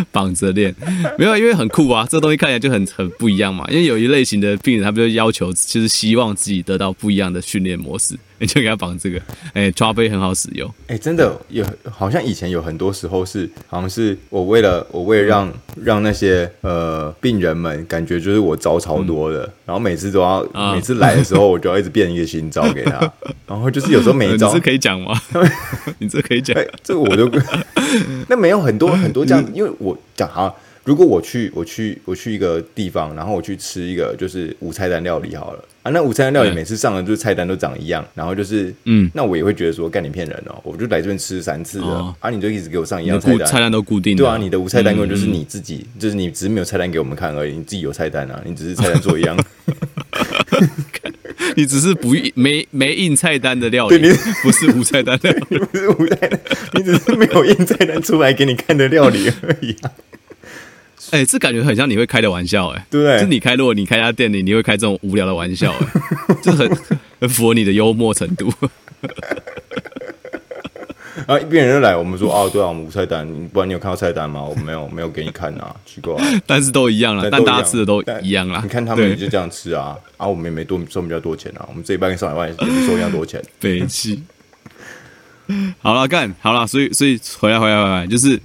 [0.10, 0.74] 绑着练，
[1.18, 3.66] 没有，因为很酷啊，这东西看起来就很很不一样嘛。
[3.70, 8.18] 因为有一类型的病人，他不就要求就是希望自己得到不一样的训练模式。
[8.40, 9.20] 你就给他绑这个，
[9.54, 23.00] 哎、欸，抓杯很好使用，哎、欸，真的有，好像以前有很多时候是，好像是我为了我为了让、嗯、让那些呃病人们感觉就是我招超多的，嗯、然后每次都要、啊、每次来的时候，我就要一直变一个新招给他，
[23.46, 25.22] 然后就是有时候每一招，你这可以讲吗？
[26.00, 27.30] 你这可以讲、欸，这个我就
[28.30, 30.54] 那没有很多很多这样，因为我讲哈。
[30.86, 35.92] 如果我去，我去，我去一个地方，然后我去吃一个就是无菜单料理好了啊。
[35.92, 49.38] 那午餐的料理每次上的就是菜单都长一样，然后就是嗯，那我也会觉得说，干你骗人哦，我就来这边吃三次了，哦、啊，你就一直给我上一样菜单，菜单都固定，对啊，你的无菜单根本就是你自己，嗯、就是你只是没有菜单给我们看而已，你自己有菜单啊，你只是菜单做一样，
[51.56, 56.40] 你只是不没没印菜单的料理，对你不是无菜单的， 不是无菜单，
[56.74, 59.92] 你只是没有印菜单出来给你看的料理而已啊。
[61.12, 63.20] 哎、欸，这感觉很像你会开的玩笑、欸，哎，对不对？
[63.22, 65.86] 就你开，如果你开家店里，你会开这种无聊的玩笑、欸，
[66.28, 66.70] 哎，就很
[67.20, 68.54] 很符合你的幽默程度。
[71.26, 74.44] 然 后一边人就来，我们说，哦，对啊，我们无菜单，不然你有看到菜单吗？
[74.44, 76.16] 我没有，没有给你看啊，奇怪。
[76.46, 78.62] 但是都一样了，但大家吃的都一样啦。
[78.64, 83.42] 你看他们也就这样吃啊，啊，我们也没多收比较多钱啊，我们这一半跟上海万也是收一样多钱。
[83.60, 84.24] 北七，
[85.82, 88.40] 好了，干好了，所以所以回来回来回来，就是。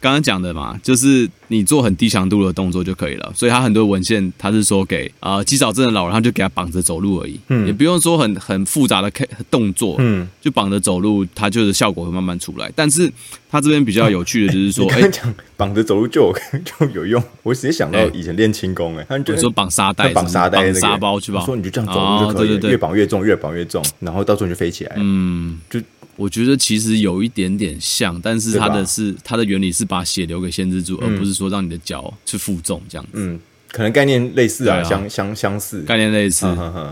[0.00, 3.32] 刚刚讲的嘛，就是你做很低强度的动作就可以了。
[3.34, 9.10] 所以他很多文献，他是说给啊肌少症的老人，他就给他绑着走路而已，嗯，也不用说很很复杂的
[9.50, 12.70] 动作，嗯，就绑着走路，他就是效果会慢慢出来。
[12.74, 13.10] 但是
[13.50, 15.10] 他这边比较有趣的就是说， 哎、
[15.56, 16.34] 绑着走路就有
[16.64, 17.22] 就有用。
[17.42, 21.40] 我直接想到以前练轻功，哎，他就说绑沙袋，绑沙袋，沙包去吧。
[21.44, 25.80] 说你就这样走路就可以，哦、对对对，越绑越重，越绑越重，然后到时候你就飞起来，嗯，就。
[26.18, 33.10] 我觉得其实有一点点像，但是它的是它的原理是把血流给限制住，嗯、而不是说让你的脚去负重这样子。
[33.14, 33.38] 嗯，
[33.70, 36.46] 可能概念类似啊，相相相似，概念类似。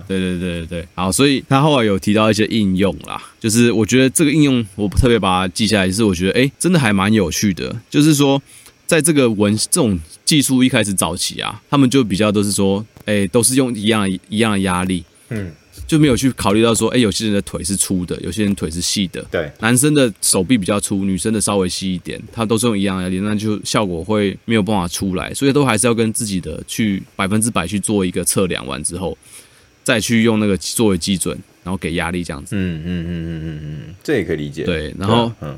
[0.06, 7.74] 对对对对对，好，所以他后来有提到一些应用啦，就是我觉得这个应用我特别把它记下来，就是我觉得哎，真的还蛮有趣的。
[7.90, 8.40] 就是说，
[8.86, 15.52] 在这个文这种技术一开始早期啊，他们就比较都是说，哎，都是用一样一样的压力，嗯。
[15.86, 19.24] 就没有去考虑到说，哎，有些人的腿是粗的，有些人腿是细的。
[19.30, 25.32] 对，男生的手臂比较粗，女生的稍微细一点，他都是用一样的压力，那就效果会没有办法出来。
[25.32, 29.16] 所以都还是要跟自己的去百分之百去做一个测量完之后，
[29.84, 32.56] 再去用那个作为基准，然后给压力这样子。
[32.56, 34.64] 嗯嗯嗯嗯嗯嗯，这也可以理解。
[34.64, 35.56] 对，然后嗯，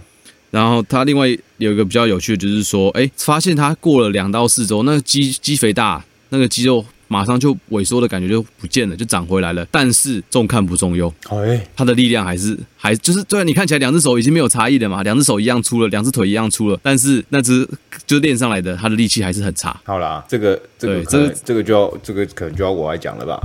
[0.51, 1.27] 然后他另外
[1.57, 6.85] 有一个比较有趣的，就是说，哎，发现他过了两到四周，那个肌肌肥大，那个肌肉。
[7.09, 9.67] 马上就萎缩的感觉就不见了，就长回来了。
[9.71, 17.69] 但是重看不重用，哎，他的力量还是还就是，虽然，你看起来两只手已经没有差异了嘛，两只手一样粗了，两只腿一样粗了，但是那只
[18.07, 19.79] 就练上来的，他的力气还是很差。
[19.85, 23.41] 好啦，这个这个这个这个就要这个可能就要我来讲了吧？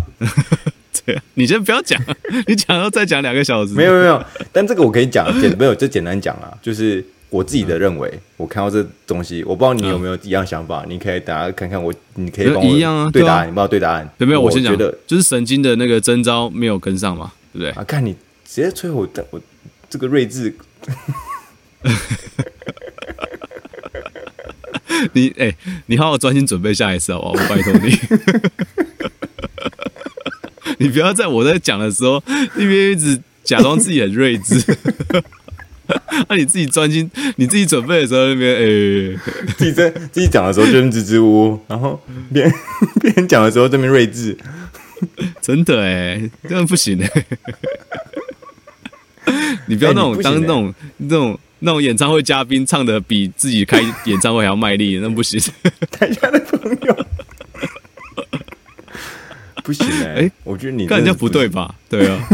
[1.05, 1.99] 对， 你先不要讲，
[2.47, 3.74] 你讲要再讲两个小时。
[3.74, 7.03] 没有没有，但这个我可以讲，简没有就简单讲啦，就是。
[7.34, 14.41] 我自己的认为，嗯、我看到这东西，我不知道你有没有一样想法，嗯、你可以大家看看我，你可以帮我一样啊，对答案，你帮我对答案，有没有？
[14.41, 17.71] 我先讲的，就是神经的那个征招没有跟上嘛，对不对？
[17.71, 18.13] 啊，看你
[18.45, 19.41] 直接催我，我
[19.89, 20.55] 这个睿智，
[25.13, 25.55] 你哎、欸，
[25.88, 27.43] 你好好专心准备下一次好不好？
[27.43, 27.97] 我拜托你，
[30.86, 32.21] 你不要在我在讲的时候
[32.55, 34.63] 一边一直假装自己很睿智。
[36.29, 39.17] 那、啊、你自己专心，你自己准备的时候那边，哎、欸，
[39.57, 42.53] 自己在自己讲的时候就支支吾吾，然后别人
[43.01, 44.38] 别人讲的时候这边睿智，
[45.41, 47.25] 真的哎，这样不行哎，
[49.67, 55.39] 你不要那种、欸、当那种那种那种演唱会嘉宾唱的比自己开演唱会还要卖力，那不行。
[55.91, 57.05] 台下的朋友，
[59.63, 61.75] 不行哎，欸、我觉得你看人家不对吧？
[61.89, 62.29] 对啊。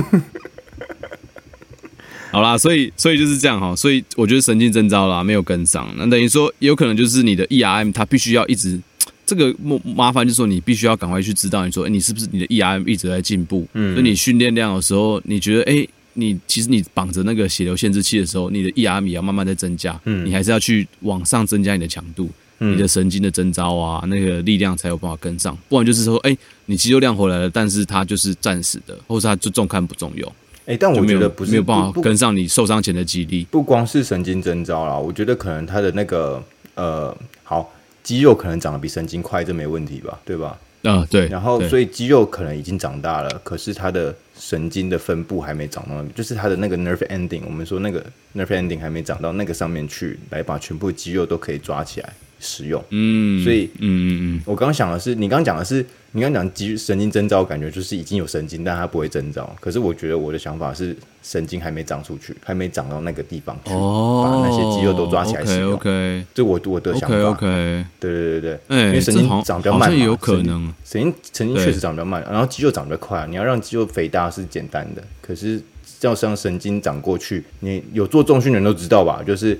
[2.32, 8.80] 好啦，所以所以就是这样哈，所以我觉得神经征兆啦没有跟上，那等于说有可能就是你的 ERM 它必须要一直
[9.26, 13.68] 这个 麻麻烦，就是说你必须要赶快去知道，你说哎，你是不是你的 ERM 一直在进步？
[13.74, 30.32] 嗯，所以你训练量的时候，你觉得哎，你其实你绑着那个血流限制器的时候，你的 ERM 也要慢慢在增加，嗯，你还是要去往上增加你的强度，嗯，你的神经的征招啊，那个力量才有办法跟上，不然就是说哎，你肌肉量回来了，但是它就是暂时的，或是它就重看不重用。
[30.70, 36.42] 哎，但我觉得不是没有办法跟上你受伤前的肌力，不光是神经征召啦，我觉得可能他的那个
[36.76, 40.20] 呃，好肌肉可能长得比神经快，这没问题吧？
[40.24, 40.56] 对吧？
[40.84, 41.28] 啊，对。
[41.28, 48.06] 然后，所以肌肉可能已经长大了，可是他的神经的分布还没长到，就是他的那个 nerve ending，我们说那个
[48.36, 52.84] nerve ending 还没长到那个上面去，来把全部肌肉都可以抓起来使用。
[52.90, 55.86] 嗯，所以，嗯嗯嗯，我刚刚想的是，你刚刚讲的是。
[56.12, 59.56] 你刚讲肌神经征兆，感觉就是已经有神经，但它不会征兆。
[59.60, 65.74] 可是我觉得我的想法是，神经还没长出去，还没长到那个地方去，哦、把那些肌肉都抓起来使用。
[65.74, 67.16] OK，这我我的想法。
[67.16, 70.74] OK，, 对对对对，欸、因为神经长比较慢嘛，有可能。
[70.84, 73.28] 神经神经确实长比较慢，然后肌肉长比较快。
[73.30, 75.62] 你要让肌肉肥大是简单的，可是
[76.02, 79.22] 要让神经长过去，你有做重训的人都知道吧？
[79.24, 79.60] 就是。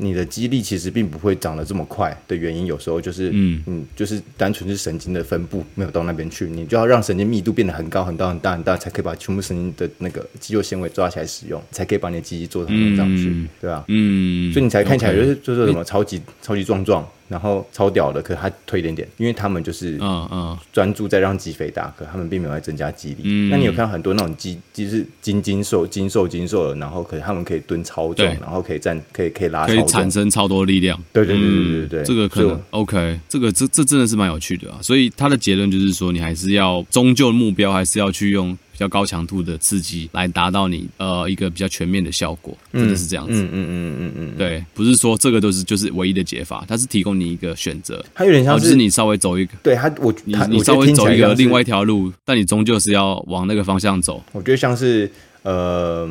[0.00, 13.84] 你的肌力其实并不会长得这么快的原因，有时候就是嗯嗯，就是单纯是神经的分布没有到那边去，你就要让神经密度变得很高很大很大很大，才可以把全部神经的那个肌肉纤维抓起来使用，才可以把你的肌力做成上去，嗯、对吧？
[13.88, 17.06] 嗯，所以你才看起来就是就是什么超级、欸、超级壮壮。
[17.30, 23.22] 然后超屌的，可是他推一点点，因为他们就是嗯嗯专注在让肌肥大，可他们并没有在增加肌力。
[23.22, 31.00] 嗯，那你有看到很多那种肌，就是精精瘦、精瘦、精瘦的，然后可是他们可以蹲超重，然后可以站，可以可以拉，可以产生超多力量。
[31.12, 34.78] 对对对对对对，这个可能 OK，这个这这真的是蛮有趣的啊。
[34.82, 38.58] 所以他的结论就是说，你还是要终究目标还是要去用。
[38.80, 43.32] 比较高强度的刺激来达到你呃一个比较全面的效果，真的是这样子。
[43.34, 48.02] 嗯嗯嗯嗯嗯，嗯对，不是说这个都是就是唯一的解法，它是提供你一个选择。
[48.14, 54.24] 它有点像是，就是你稍微走一个，对它我你你稍微走一个另外一条路，但你终究是要往那个方向走。
[54.32, 55.12] 我觉得像是
[55.42, 56.08] 呃，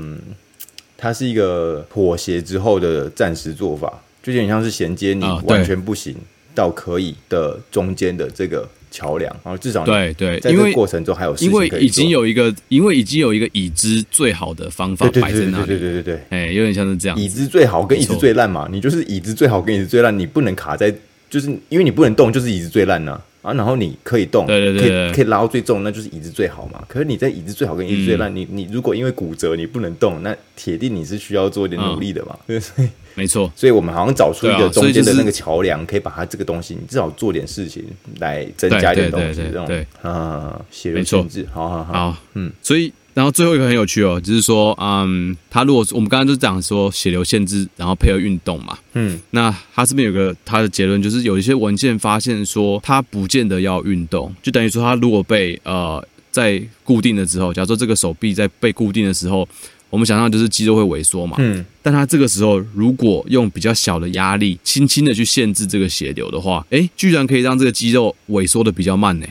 [0.95, 3.91] 它是一个妥协之后的暂时做法，
[4.21, 6.15] 就有点像是衔接你完全不行
[6.53, 8.69] 到可以的中间的这个。
[8.91, 16.19] 桥梁，然后至少对对，在这个过程中还有因为已经有一个，因为已经有一个已知最好的方法摆在那里，对对对对。
[16.29, 20.93] 哎，有点像是这样，已知最好跟已知最烂嘛，你就是已知最好跟已知最烂，你不能卡在，
[21.29, 26.83] 就是因为你不能动，就是已知最烂呢，啊，然后你可以动，对对对，可以可以拉到最重，那就是椅子最好嘛。
[26.87, 32.35] 可是你在椅子最好跟椅子最烂，嗯、你你如果因为骨折你不能动，那铁定你是需要做一点努力的嘛。
[32.47, 37.83] 嗯、 所以没错，所以我们好像找出一个中间的那个桥梁，可以把它这个东西，你至少做点事情
[38.19, 39.85] 来增加一点东西，这种对。
[40.01, 42.93] 啊，血流限制，好好好，嗯，所以。
[43.15, 56.01] 然后最后一个很有趣哦，就是说，嗯，他如果我们刚刚就讲说血流限制，然后配合运动嘛，嗯，那他这边有个他的结论，就是有一些文献发现说，他不见得要运动，就等于说他如果被呃
[56.31, 59.45] 在固定的之后，假如说这个手臂在被固定的时候，
[59.89, 69.27] 我们想象就是肌肉会萎缩嘛，嗯，但他这个时候如果用比较小的压力，轻轻的去限制这个血流的话，诶，居然可以让这个肌肉萎缩的比较慢呢，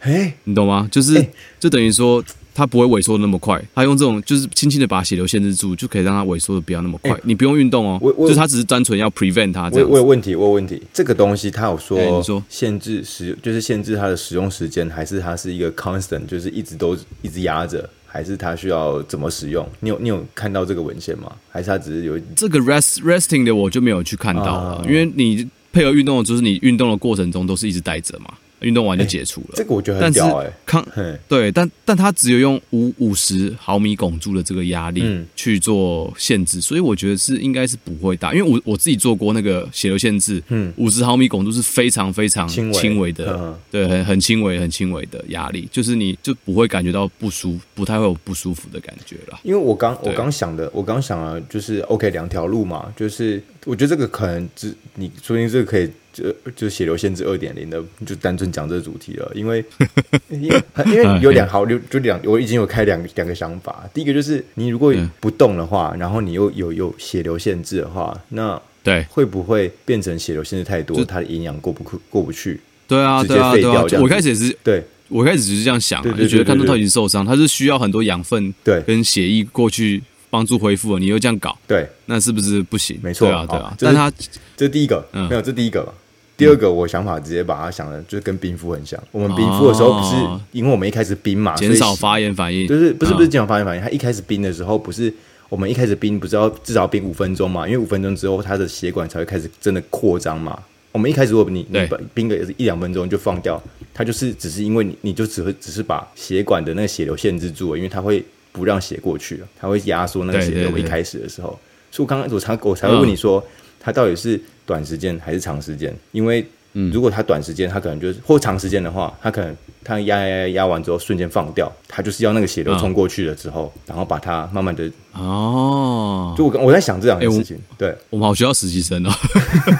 [0.00, 0.88] 哎， 你懂吗？
[0.90, 1.26] 就是
[1.58, 2.24] 就等于说。
[2.52, 7.12] 它不会萎缩的那么快，它用这种就是轻轻的把血流限制住，就可以让它萎缩的不要那么快。
[7.12, 9.88] 欸、你不用运动哦，我我就是它只是单纯要 prevent 它这样。
[9.88, 10.82] 我有问题，我有问题。
[10.92, 19.66] 这个东西它有说，欸、你说限制使就是限制它的使用时间，还是它是一个 constant，就是一直都一直压着，还是它需要怎么使用？
[19.78, 21.30] 你有你有看到这个文献吗？
[21.48, 28.34] 还是它只是有这个 rest resting 的我就没有去看到了，嗯、因为你配合运动的就是你运动的过程中都是一直带着嘛。
[28.60, 30.52] 运动完就解除了，这个我觉得很屌哎。
[30.66, 30.86] 康
[31.28, 35.02] 对，但但他只有用五五十毫米汞柱的这个压力
[35.34, 49.40] 去做限制，所以我觉得是应该是不会大，因为我我自己做过那个血流限制，嗯，五十毫米汞柱是非常非常轻微的，对，很很轻微很轻微的压力，就是你就不会感觉到不舒服，不太会有不舒服的感觉了。
[49.42, 55.90] 因为我刚我刚想的，我刚想了，就是 OK 两条路嘛，就是我觉得这个可能只你说不定这个可以。
[56.12, 56.24] 就
[56.56, 59.64] 就血流限制二点零的，就单纯讲这个主题了，因为
[60.30, 63.88] 因为因为有两好，就就两，我已经有开两两个想法。
[63.94, 72.60] 第一个就是你如果不动的话，然后你又有有血流限制的话，那对会不会变成血流限制太多，它的营养过不过不去？
[72.88, 73.86] 对啊，直接废掉。
[74.00, 82.98] 我开始也是，对我开始只是这样想，就觉得看到他已经受伤，他是需要很多养分，对，跟血液过去帮助恢复，你又这样搞，对，那是不是不行？
[83.02, 83.76] 没错啊，对啊。
[83.80, 84.10] 但他
[84.56, 85.92] 这是第一个，没有这第一个。
[86.36, 88.98] 第二个，我想法直接把它想的，就是跟冰敷很像。
[89.10, 90.16] 我们冰敷的时候，不是
[90.52, 93.82] 因为我们一开始冰嘛，减少发炎反应，就是不是不是减少发炎反应。
[93.82, 95.12] 它一开始冰的时候，不是
[95.50, 97.66] 我们一开始冰，不是要至少冰五分钟嘛？
[97.66, 100.58] 因为五分钟之后，它的血管才会开始真的扩张嘛。
[100.92, 101.78] 我们一开始如果你你
[102.14, 103.62] 冰个一两分钟就放掉，
[103.92, 110.76] 它就是只是因为你你就只会只是把血管的那个血流限制住了，因为它会不让血过去了，它会压缩那个血流。
[110.76, 111.58] 一开始的时候，
[111.90, 113.44] 所以我刚刚我才我才会问你说，
[113.78, 115.94] 它到底是短时间还是长时间？
[116.12, 129.10] 因为嗯，如果它短时间，它可能就是或长时间的话，它可能它压压压压完之后瞬间放掉，它就是要那个血流冲过去了之后，哦、然后把它慢慢的哦，就我我在想这两件事情，欸、对，我们好需要实习生哦，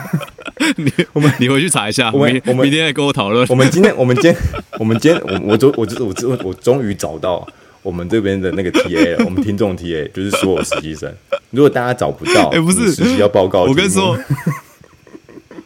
[0.76, 4.36] 你我们你回去查一下，我们我们明天来跟我讨论，我们今天我们今天
[4.80, 7.46] 我们今天我我终我我我我终于找到
[7.82, 11.12] 我们这边的那个 TA 了，我们听众 TA 就是所有实习生，
[11.50, 14.18] 如果大家找不到，哎、欸、不是实习要报告，我跟你说。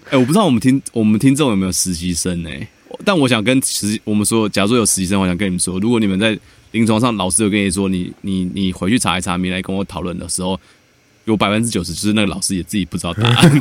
[0.07, 2.69] 哎、欸，我不知道我们听我们听众有没有实习生呢、欸？
[3.07, 6.39] 但我想跟实我们说，假如说有实习生，我想跟你们说，如果你们在
[6.73, 10.61] 临床上，老师有跟你说，你你你回去查一查，没来跟我讨论的时候，
[11.25, 13.61] 有百分之九十就是那个老师也自己不知道答案。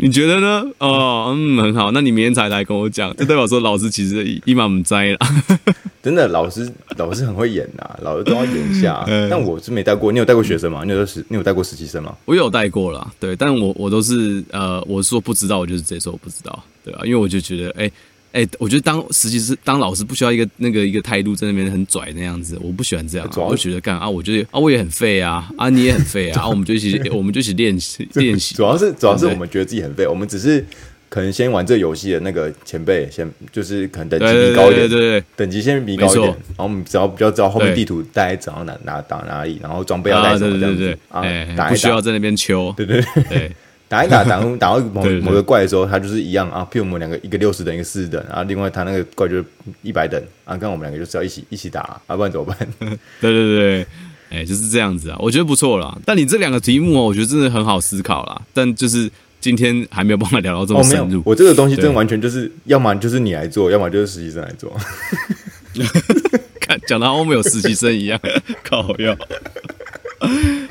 [0.00, 0.64] 你觉得呢？
[0.78, 1.90] 哦，嗯，很好。
[1.90, 5.18] 那你明天才来跟我讲，就代表说老师其实一满不在了。
[6.00, 9.04] 真的，老师老师很会演呐、啊，老师都要演一下。
[9.10, 10.82] 嗯、但我是没带过，你有带过学生吗？
[10.84, 12.16] 你有实，你有带过实习生吗？
[12.24, 17.92] 我有带过啦，对，但我我都是呃，我说不知道，我就是直接说我不知道，对啊，因为我就觉得，哎、欸。
[18.32, 23.30] 哎、欸，我觉得当实习生、当老师不需要一个那个一个态度在那边很拽那样子，我不喜欢这样、啊。
[23.36, 28.54] 我就觉得干啊，我觉得啊，我也很废啊，啊，你也很废啊，啊，我们就一起，我们就一起练习练习。
[28.54, 30.64] 主要是主要是我们觉得自己很废，我们只是
[31.08, 41.22] 可能先玩这游戏的那个前辈，先就是可能等级比高一点，对等级先比高一点，然后我们只要比较知道后面地图大概怎样哪哪打哪里，然后装备要带什么这样子啊，
[41.70, 43.50] 不需要在那边求，对对对。
[43.88, 46.66] 对打一打，打 打到某某个怪的时候，他就是一样啊。
[46.70, 49.44] 譬如我们两个，一个六十等，一个四十等，然后另外他那个怪就是
[49.82, 50.56] 一百等啊。
[50.56, 52.56] 跟我们两个就是要一起一起打啊，不然怎么办？
[53.20, 53.80] 对对对，
[54.30, 55.16] 哎、欸，就是这样子啊。
[55.18, 55.96] 我觉得不错啦。
[56.04, 58.42] 但你这两个题目哦，我觉得真的很好思考啦。
[58.52, 59.10] 但就是
[59.40, 61.20] 今天还没有办法聊到这么深入。
[61.20, 64.76] 哦、我这个东西真的完全就是，要么就是你来做，要么就是实习生来做。
[66.60, 68.20] 看，讲到我们有实习生一样，
[68.62, 69.16] 靠药。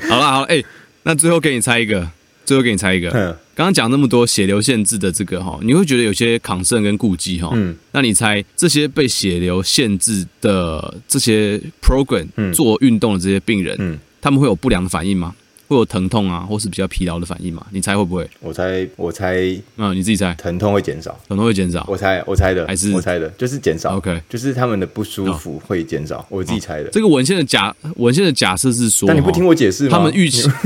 [0.08, 0.66] 好了好了，哎、欸，
[1.02, 2.08] 那最后给你猜一个。
[2.48, 3.10] 最后给你猜一个，
[3.54, 15.34] 刚刚讲那么多血流限制的这个哈，你会觉得有些抗胜跟顾忌哈，嗯，那你猜这些被血流限制的这些 program 做运动的这些病人，嗯，他们会有不良的反应吗？
[15.66, 17.66] 会有疼痛啊，或是比较疲劳的反应嘛？
[17.70, 18.26] 你猜会不会？
[18.40, 19.36] 我猜，我猜，
[19.76, 21.84] 嗯，你自己猜，疼痛会减少，疼痛会减少。
[21.86, 23.94] 我猜，我猜的，还是我猜的，就是减少。
[23.98, 26.88] OK，就是他们的不舒服会减少，我自己猜的。
[26.88, 29.98] 这个文献的假文献的假设是说，但你不听我解释吗？
[29.98, 30.48] 他们预期。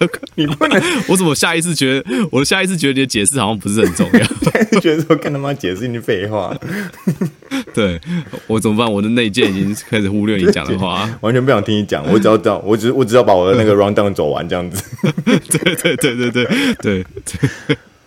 [0.36, 4.26] 你不能，我怎么下意识觉得，我下意识觉得你的解释好像不是很重要，
[4.80, 6.56] 觉得说跟他妈解释你废话。
[7.74, 8.00] 对，
[8.46, 8.90] 我怎么办？
[8.90, 12.02] 我的内建已经开始忽略你讲的话， 完全不想听你讲。
[12.10, 14.82] 我只要知道，我只我只要把我的那个 rundown 走完，这样子。
[15.24, 16.46] 对对对对对
[16.80, 17.06] 对。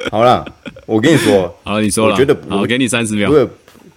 [0.10, 0.44] 好了，
[0.88, 3.30] 我跟你说，好了，你说了，我觉得我给你三十秒。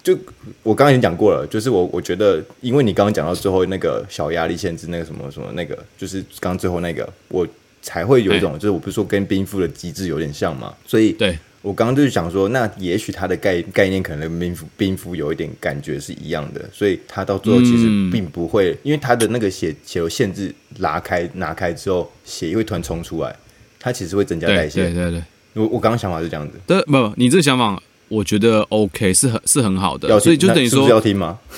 [0.05, 0.17] 就
[0.63, 7.47] 我刚刚已经讲过了，就是我我觉得，因为你刚刚讲到最后那个小压力限制，那个什么什么那个，就是刚刚最后那个我。
[7.87, 23.33] 才会有一种，就是我不是说跟冰敷的机制有点像嘛，所以对我刚刚就是想说，那也许它的概概念可能跟冰敷冰敷有一点感觉是一样的，所以它到最后其实并不会，嗯、因为它的那个血血流限制拉开拿开之后，血液会突然冲出来，
[23.79, 24.83] 它其实会增加代谢。
[24.83, 25.23] 对对对，
[25.55, 26.59] 我我刚刚想法是这样子。
[26.67, 31.39] 对，不，你这个想法我觉得 OK，是很是很好的，要所以就等于说要听吗？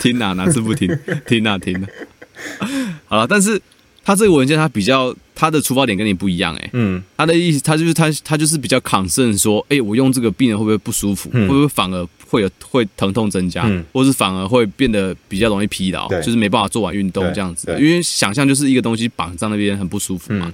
[0.00, 0.88] 听啊，哪次不听？
[1.26, 1.88] 听啊，听啊。
[3.06, 3.60] 好了，但是。
[4.02, 13.62] 他这个文件，他比较他的出发点跟你不一样，哎，嗯，他的意思，他就是他他就是比较 concern 说，哎，我用这个病人会不会不舒服，会不会反而会有会疼痛增加，
[13.92, 20.50] 或是反而会变得比较容易疲劳，就是没办法做完运动这样子，因为想象就是一个东西绑在那边很不舒服嘛，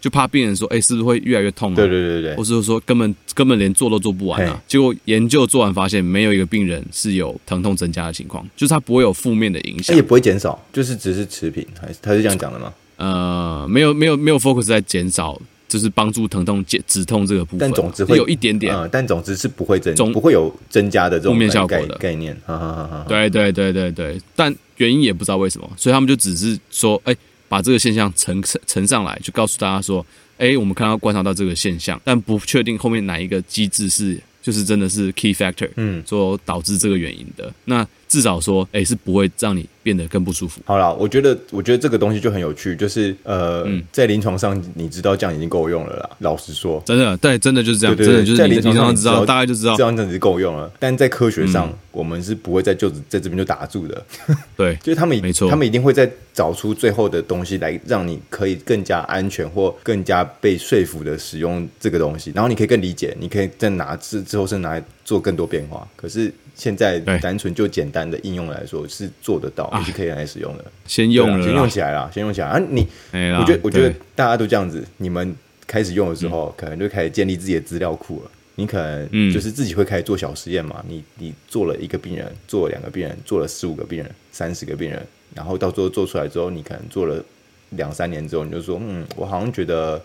[0.00, 1.76] 就怕病人说，哎，是不是会越来越痛啊？
[1.76, 4.62] 对对对对，或是说根本根本连做都做不完啊？
[4.66, 12.72] 结果研究做完发现，没有一个病人是有疼痛增加的情况，就是他不会有负面的影响，也不会减少，就是只是持平，还是他是这样讲的吗？
[12.96, 22.34] 呃，没有没有没有 focus 在减少，就是帮助疼痛减止痛这个部分，但总之会有一点点，呃、但总之是不会增，总不会有增加的这种负面效果的概念。
[22.46, 27.14] 哈哈哈哈对对对对对，但原因也不知道为什么，所以他们就只是说，哎，
[27.50, 30.06] 把这个现象呈呈上来，就告诉大家说，
[30.38, 37.86] 哎，我们看到观察到这个现象，但不确定后面哪一个机制是，就是真的是 key factor，嗯，说导致这个原因的那。
[38.10, 40.60] 至少说，哎，是不会让你变得更不舒服。
[40.64, 46.10] 好了，我觉得，我觉得这个东西就很有趣，就是呃，嗯、在临床上，你知道这样已经够用了啦。
[46.18, 50.68] 老实说，真的，对，真的就是这样，真的就是在临床上知道，大概就知道这样子就够用了。
[50.80, 54.04] 但在科学上，嗯、我们是不会在就在这边就打住的。
[54.58, 65.86] 对，就是他们没错，他们一定会再找出最后的东西来，让你可以更加安全或更加被说服的使用这个东西，然后你可以更理解，你可以再拿之之后是拿来做更多变化。
[65.94, 66.34] 可是。
[66.54, 70.64] 现在单纯就简单的应用来说是做得到，也是可以来使用的。
[70.86, 72.58] 先用了，先用起来啦，先用起来啊！
[72.70, 74.84] 你，我觉得，我觉得大家都这样子。
[74.98, 75.34] 你们
[75.66, 78.30] 开始用的时候，可能就开始建立自己的资料库了。
[78.56, 80.84] 你可能就是自己会开始做小实验嘛。
[80.86, 87.24] 你你做了一个病人，做了两个病人，做了十五个病人，三十个病人，然后到最后做出来之后，你可能做了
[87.70, 90.02] 两三年之后，你就说，嗯，我好像觉得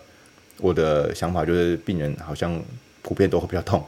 [0.58, 2.58] 我的想法就是病人好像
[3.02, 3.84] 普遍都会比较痛。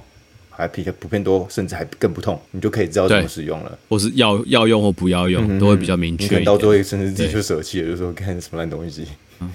[0.58, 3.78] 还比较普遍多，甚至还更不痛，你就可以知道怎么使用了。
[3.88, 6.24] 或是要要用或不要用，嗯、都会比较明确。
[6.24, 9.06] 你可能到最后甚至自己就舍弃了，对就说干什么烂东西。
[9.40, 9.48] 嗯、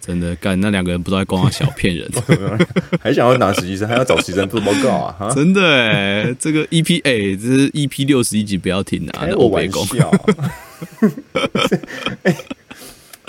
[0.00, 2.08] 真的干那两个人不知道在光他小骗人，
[3.02, 5.28] 还想要拿实习生，还要找实习生做报告啊！
[5.34, 9.26] 真的哎，这个 EPA 这是 EP 六十一集不要停啊！
[9.26, 10.12] 开我玩笑。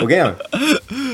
[0.00, 0.36] 我跟你讲，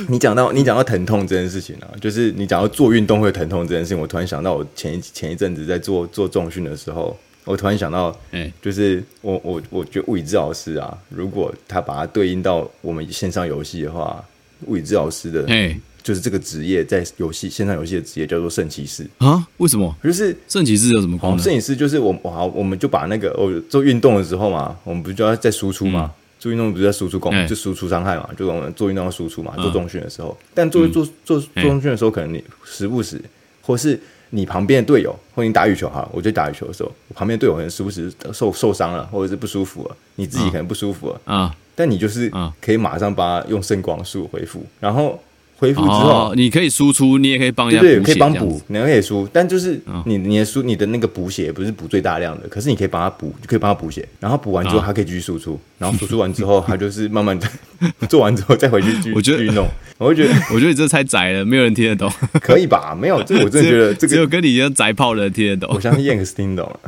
[0.08, 14.22] 你讲到你讲到疼痛这件事情啊，就是你讲到做运动会疼痛这件事情，我突然想到，我前一前一阵子在做做重训的时候，我突然想到，嗯，就是我我我觉得物理治疗师啊，如果他把它对应到我们线上游戏的话，
[14.66, 19.46] 物理治疗师的，哎，就是这个职业在游戏线上游戏的职业叫做圣骑士啊？
[19.56, 19.94] 为什么？
[20.04, 21.38] 就是圣骑士有什么功能？
[21.38, 26.12] 圣骑士就是我好，我们就把那个我做运动的时候嘛，我们不就要在输出吗？
[26.14, 30.36] 嗯做运动不是在输出功，就输出伤害嘛，就我们做运动要输出嘛，做中训的时候。
[30.52, 33.18] 但做做做做中训的时候，可能你时不时，
[33.62, 42.30] 或是你旁边的队友，或你打羽球哈，我就打羽球的时候，旁边队友可能时不时受受伤了，或者是不舒服了，你自己可能不舒服了啊，但你就是
[42.60, 45.18] 可以马上把它用圣光术恢复，然后。
[45.64, 57.48] 恢复之后，你可以输出，你也可以帮人家对，可以帮补，你可以输，但就是你你的输你的那个补血不是补最大量的，可是你可以帮他补，就可以帮他补血，然后补完之后，他可以继续输出，然后输出完之后，他就是慢慢的
[58.08, 59.66] 做完之后再回去继续运动。
[59.96, 62.12] 我会觉得， 我觉得你这太窄了，没有人听得懂，
[62.42, 62.94] 可以吧？
[63.00, 65.74] 没有，这我真的觉得这个只有跟你一样宅炮的人听得懂。
[65.74, 66.80] 我相信 Yanks 听懂了，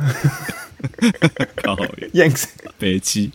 [1.63, 1.75] 靠
[2.13, 2.43] ，Yanks。
[2.77, 3.31] 北七，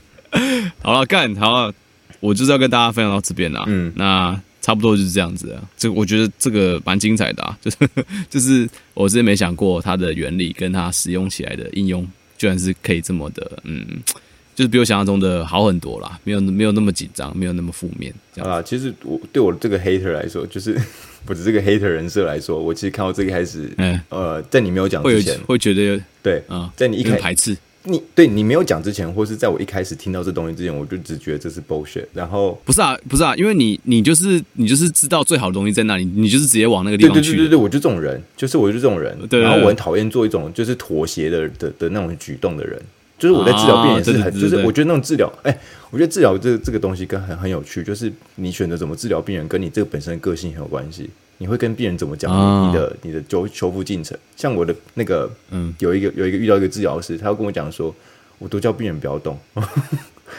[0.82, 1.72] 好了，干好了，
[2.20, 3.64] 我就是要跟大家分享到这边了。
[3.66, 4.40] 嗯，那。
[4.62, 7.76] 差不多就是这样子啊，这我觉得这个蛮精彩的啊， 就是
[8.30, 12.08] 就是我之前没想过它的原理跟它使用起来的应用，
[12.38, 13.84] 居然是可以这么的，嗯，
[14.54, 18.14] 就就是比我想象中的好很多啦，没有没有那么紧张，没有那么负面。
[18.36, 20.80] 啊，其实我对我这个 hater 来说，就是
[21.26, 27.56] 不是这个 hater 人设来说，我其实看到这个开始，嗯，呃，在你没有讲之前，会，会觉得对啊，在你一开始排斥。
[27.84, 32.04] 你对你没有讲之前，或是在我一开始听到这东西之前，我就只觉得这是 bullshit。
[32.12, 37.30] 然后不是啊，不是啊，因为你你就是你就是知道最好的东西在哪里，你就是直接往那个地方去。
[37.30, 39.16] 对对对对，我就这种人，就是我就这种人。
[39.20, 42.80] 对，对，对，然后我很讨厌做一种就是妥协的的的那种举动的人。
[43.18, 45.56] 就是我在治疗病人是很，就是我觉得那种治疗，哎，
[45.90, 51.08] 我觉得治疗这这个东西跟很很有趣，就是你选择怎么治疗病人，跟你这个本身的个性很有关系。
[51.42, 52.30] 你会跟病人怎么讲
[52.68, 54.16] 你的你的修修复进程？
[54.36, 57.92] 像我的那个，嗯，有一个有一个遇到一个治疗师，他要跟我讲说。
[58.38, 59.38] 我都叫病人不要动，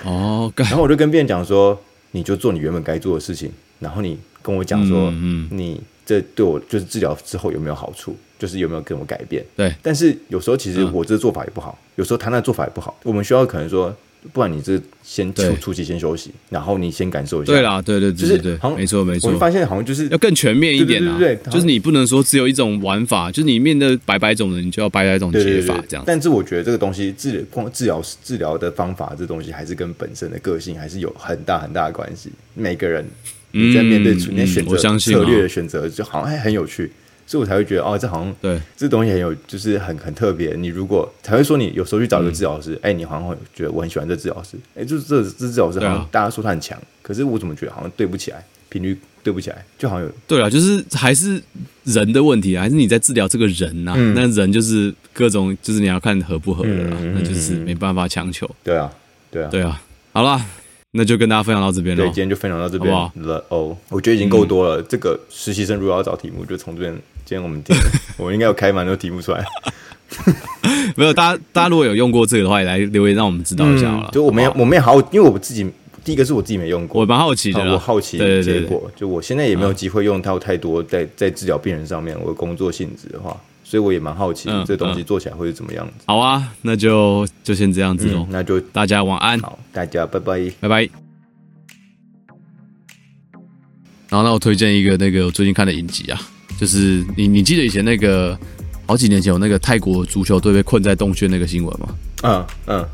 [0.04, 1.80] 哦， 然后我就跟病人讲说，
[2.12, 3.50] 你就做你原本该做的事情，
[3.80, 9.42] 然后你跟我讲说，嗯，你这对我就是治疗之后有没有好处，就是有没有跟我改变？
[9.56, 13.96] 对，但是有时候其实我这个做法也不好，有时候他那做法也不好，我们需要可能说。
[14.32, 17.52] 不然你这先初初期先休息，然后你先感受一下。
[17.52, 19.32] 对啦，对对对，就是对，没错没错。
[19.32, 26.04] 我发现好像就是要更全面一点啊，对，就是你不能说只有一种玩法，就是你面对百百种人，你就要百百种解法这样。
[26.08, 32.32] 但是我觉得这个东西治光治疗治疗的方法，这东西还是跟本身的个性还是有很大很大的关系。
[32.54, 33.06] 每个人
[33.52, 36.92] 你在面对你在选择策略的选择，就好像还很有趣。
[37.34, 40.54] 所以我才会觉得哦，这好像对这东西很有，就是很很特别。
[40.56, 51.42] 你如果才会说，你有时候去找一个治疗师，哎、嗯，你好像会觉得我很喜欢这治疗师，哎，就是这这治疗师好像大家说他很强，啊、可是我怎么觉得好像对不起来，频率对不起来，就好像有对啊，就是还是
[51.86, 53.96] 人的问题啊，还是你在治疗这个人呐、啊？
[53.98, 58.48] 嗯、那人就是各种，就是你要看合不合的啦，嗯、那就是没办法强求。
[58.64, 58.94] 对啊，
[59.32, 59.82] 对啊，对啊。
[60.12, 60.40] 好了，
[60.96, 62.04] 那就跟大家分享到这边了。
[62.04, 64.80] 对，今天就分享到这边了哦，我觉得已经够多了。
[64.80, 66.94] 嗯、这个实习生如果要找题目，就从这边。
[67.26, 67.74] 今天我们听，
[68.18, 69.44] 我应该有开蛮多题目出来。
[70.96, 74.10] 没有，大家大家如果有用过这个的话，也来留言让我们知道一下好了。
[74.12, 75.66] 就我没有，我没有好，因为我自己
[76.04, 77.60] 第一个是我自己没用过，我蛮好奇的。
[77.72, 83.36] 我好奇结果，就我现在也没有机会用到太多在在治疗病人上面，我的工作性质的话，
[83.74, 85.94] 所以我也蛮好奇这东西做起来会是怎么样子。
[86.06, 88.28] 好啊，那就就先这样子喽。
[88.30, 90.82] 那就大家晚安，好，大家拜拜，拜拜。
[94.10, 96.22] 然后，那我推荐一个那个我最近看的影集啊。
[96.60, 98.38] 就是你，你记得以前那个
[98.86, 101.96] 好几年前有那个泰国足球队被困在洞穴那个新闻吗？
[102.22, 102.90] 嗯嗯，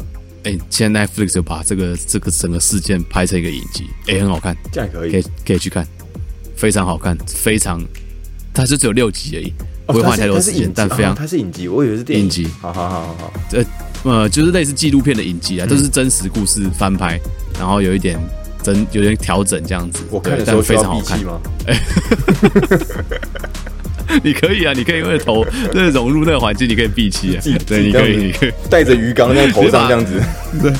[0.45, 5.85] 哎，现在 Netflix 就把这个这个整个事件拍成一个影集，哎，很好看，这样可以，可以可以去看，
[6.55, 7.83] 非常好看，非常，
[8.53, 9.53] 它是只有六集而已，
[9.93, 13.63] 不会花太多时间，但非常，它是影集，我以为是电影集，好好好好好，呃
[14.03, 17.19] 呃，就是类似纪录片的影集啊，都是真实故事翻拍，
[17.59, 18.17] 然后有一点
[18.63, 21.39] 真有点调整这样子，我看的时候非常好看吗？
[24.23, 25.41] 你可以啊，你可以为了头，
[25.75, 27.43] 为 了融入那个环境，你可以闭气啊。
[27.67, 30.19] 对，你可以，你可以带着鱼缸在头上这样子，
[30.59, 30.73] 对，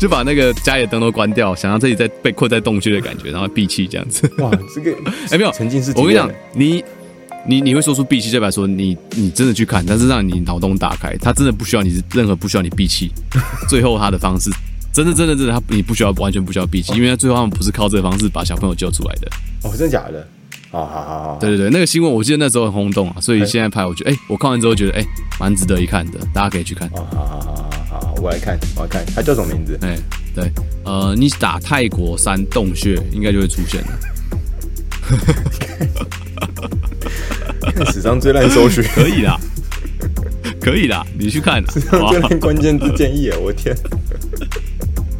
[0.00, 4.28] 就把那个家里的灯都关掉，想让自己在被困在洞穴的感觉，然后闭气这样子。
[4.38, 4.90] 哇，这个
[5.30, 5.92] 哎没有沉浸式。
[5.94, 6.84] 我跟你讲，你
[7.48, 13.10] 你你会说出闭气，代表说你你真的去看，但是让你脑洞打开，他真的不需要你任何不需要你闭气。
[13.68, 14.50] 最后他的方式，
[14.92, 19.28] 真的真的真的，他你不需要完全不需要闭气，因为他最后他们不是靠这个方式把小朋友救出来的。
[19.62, 20.26] 哦，真的假的？
[20.72, 25.04] 好好好好，对对对，那个新闻我记得那时候很轰动啊，所以现在拍，我觉得哎，我看完之后觉得哎，
[25.38, 26.90] 蛮值得一看的，大家可以去看。
[26.90, 27.70] 好好好好
[28.00, 29.78] 好，我来看，我来看，它叫什么名字？
[29.82, 29.96] 哎，
[30.34, 30.50] 对，
[30.84, 33.88] 呃，你打泰国山洞穴应该就会出现了。
[37.92, 39.40] 史上最烂搜索，可以的，
[40.60, 41.62] 可以的，你去看。
[41.70, 43.76] 史上最烂关键字建议，我天。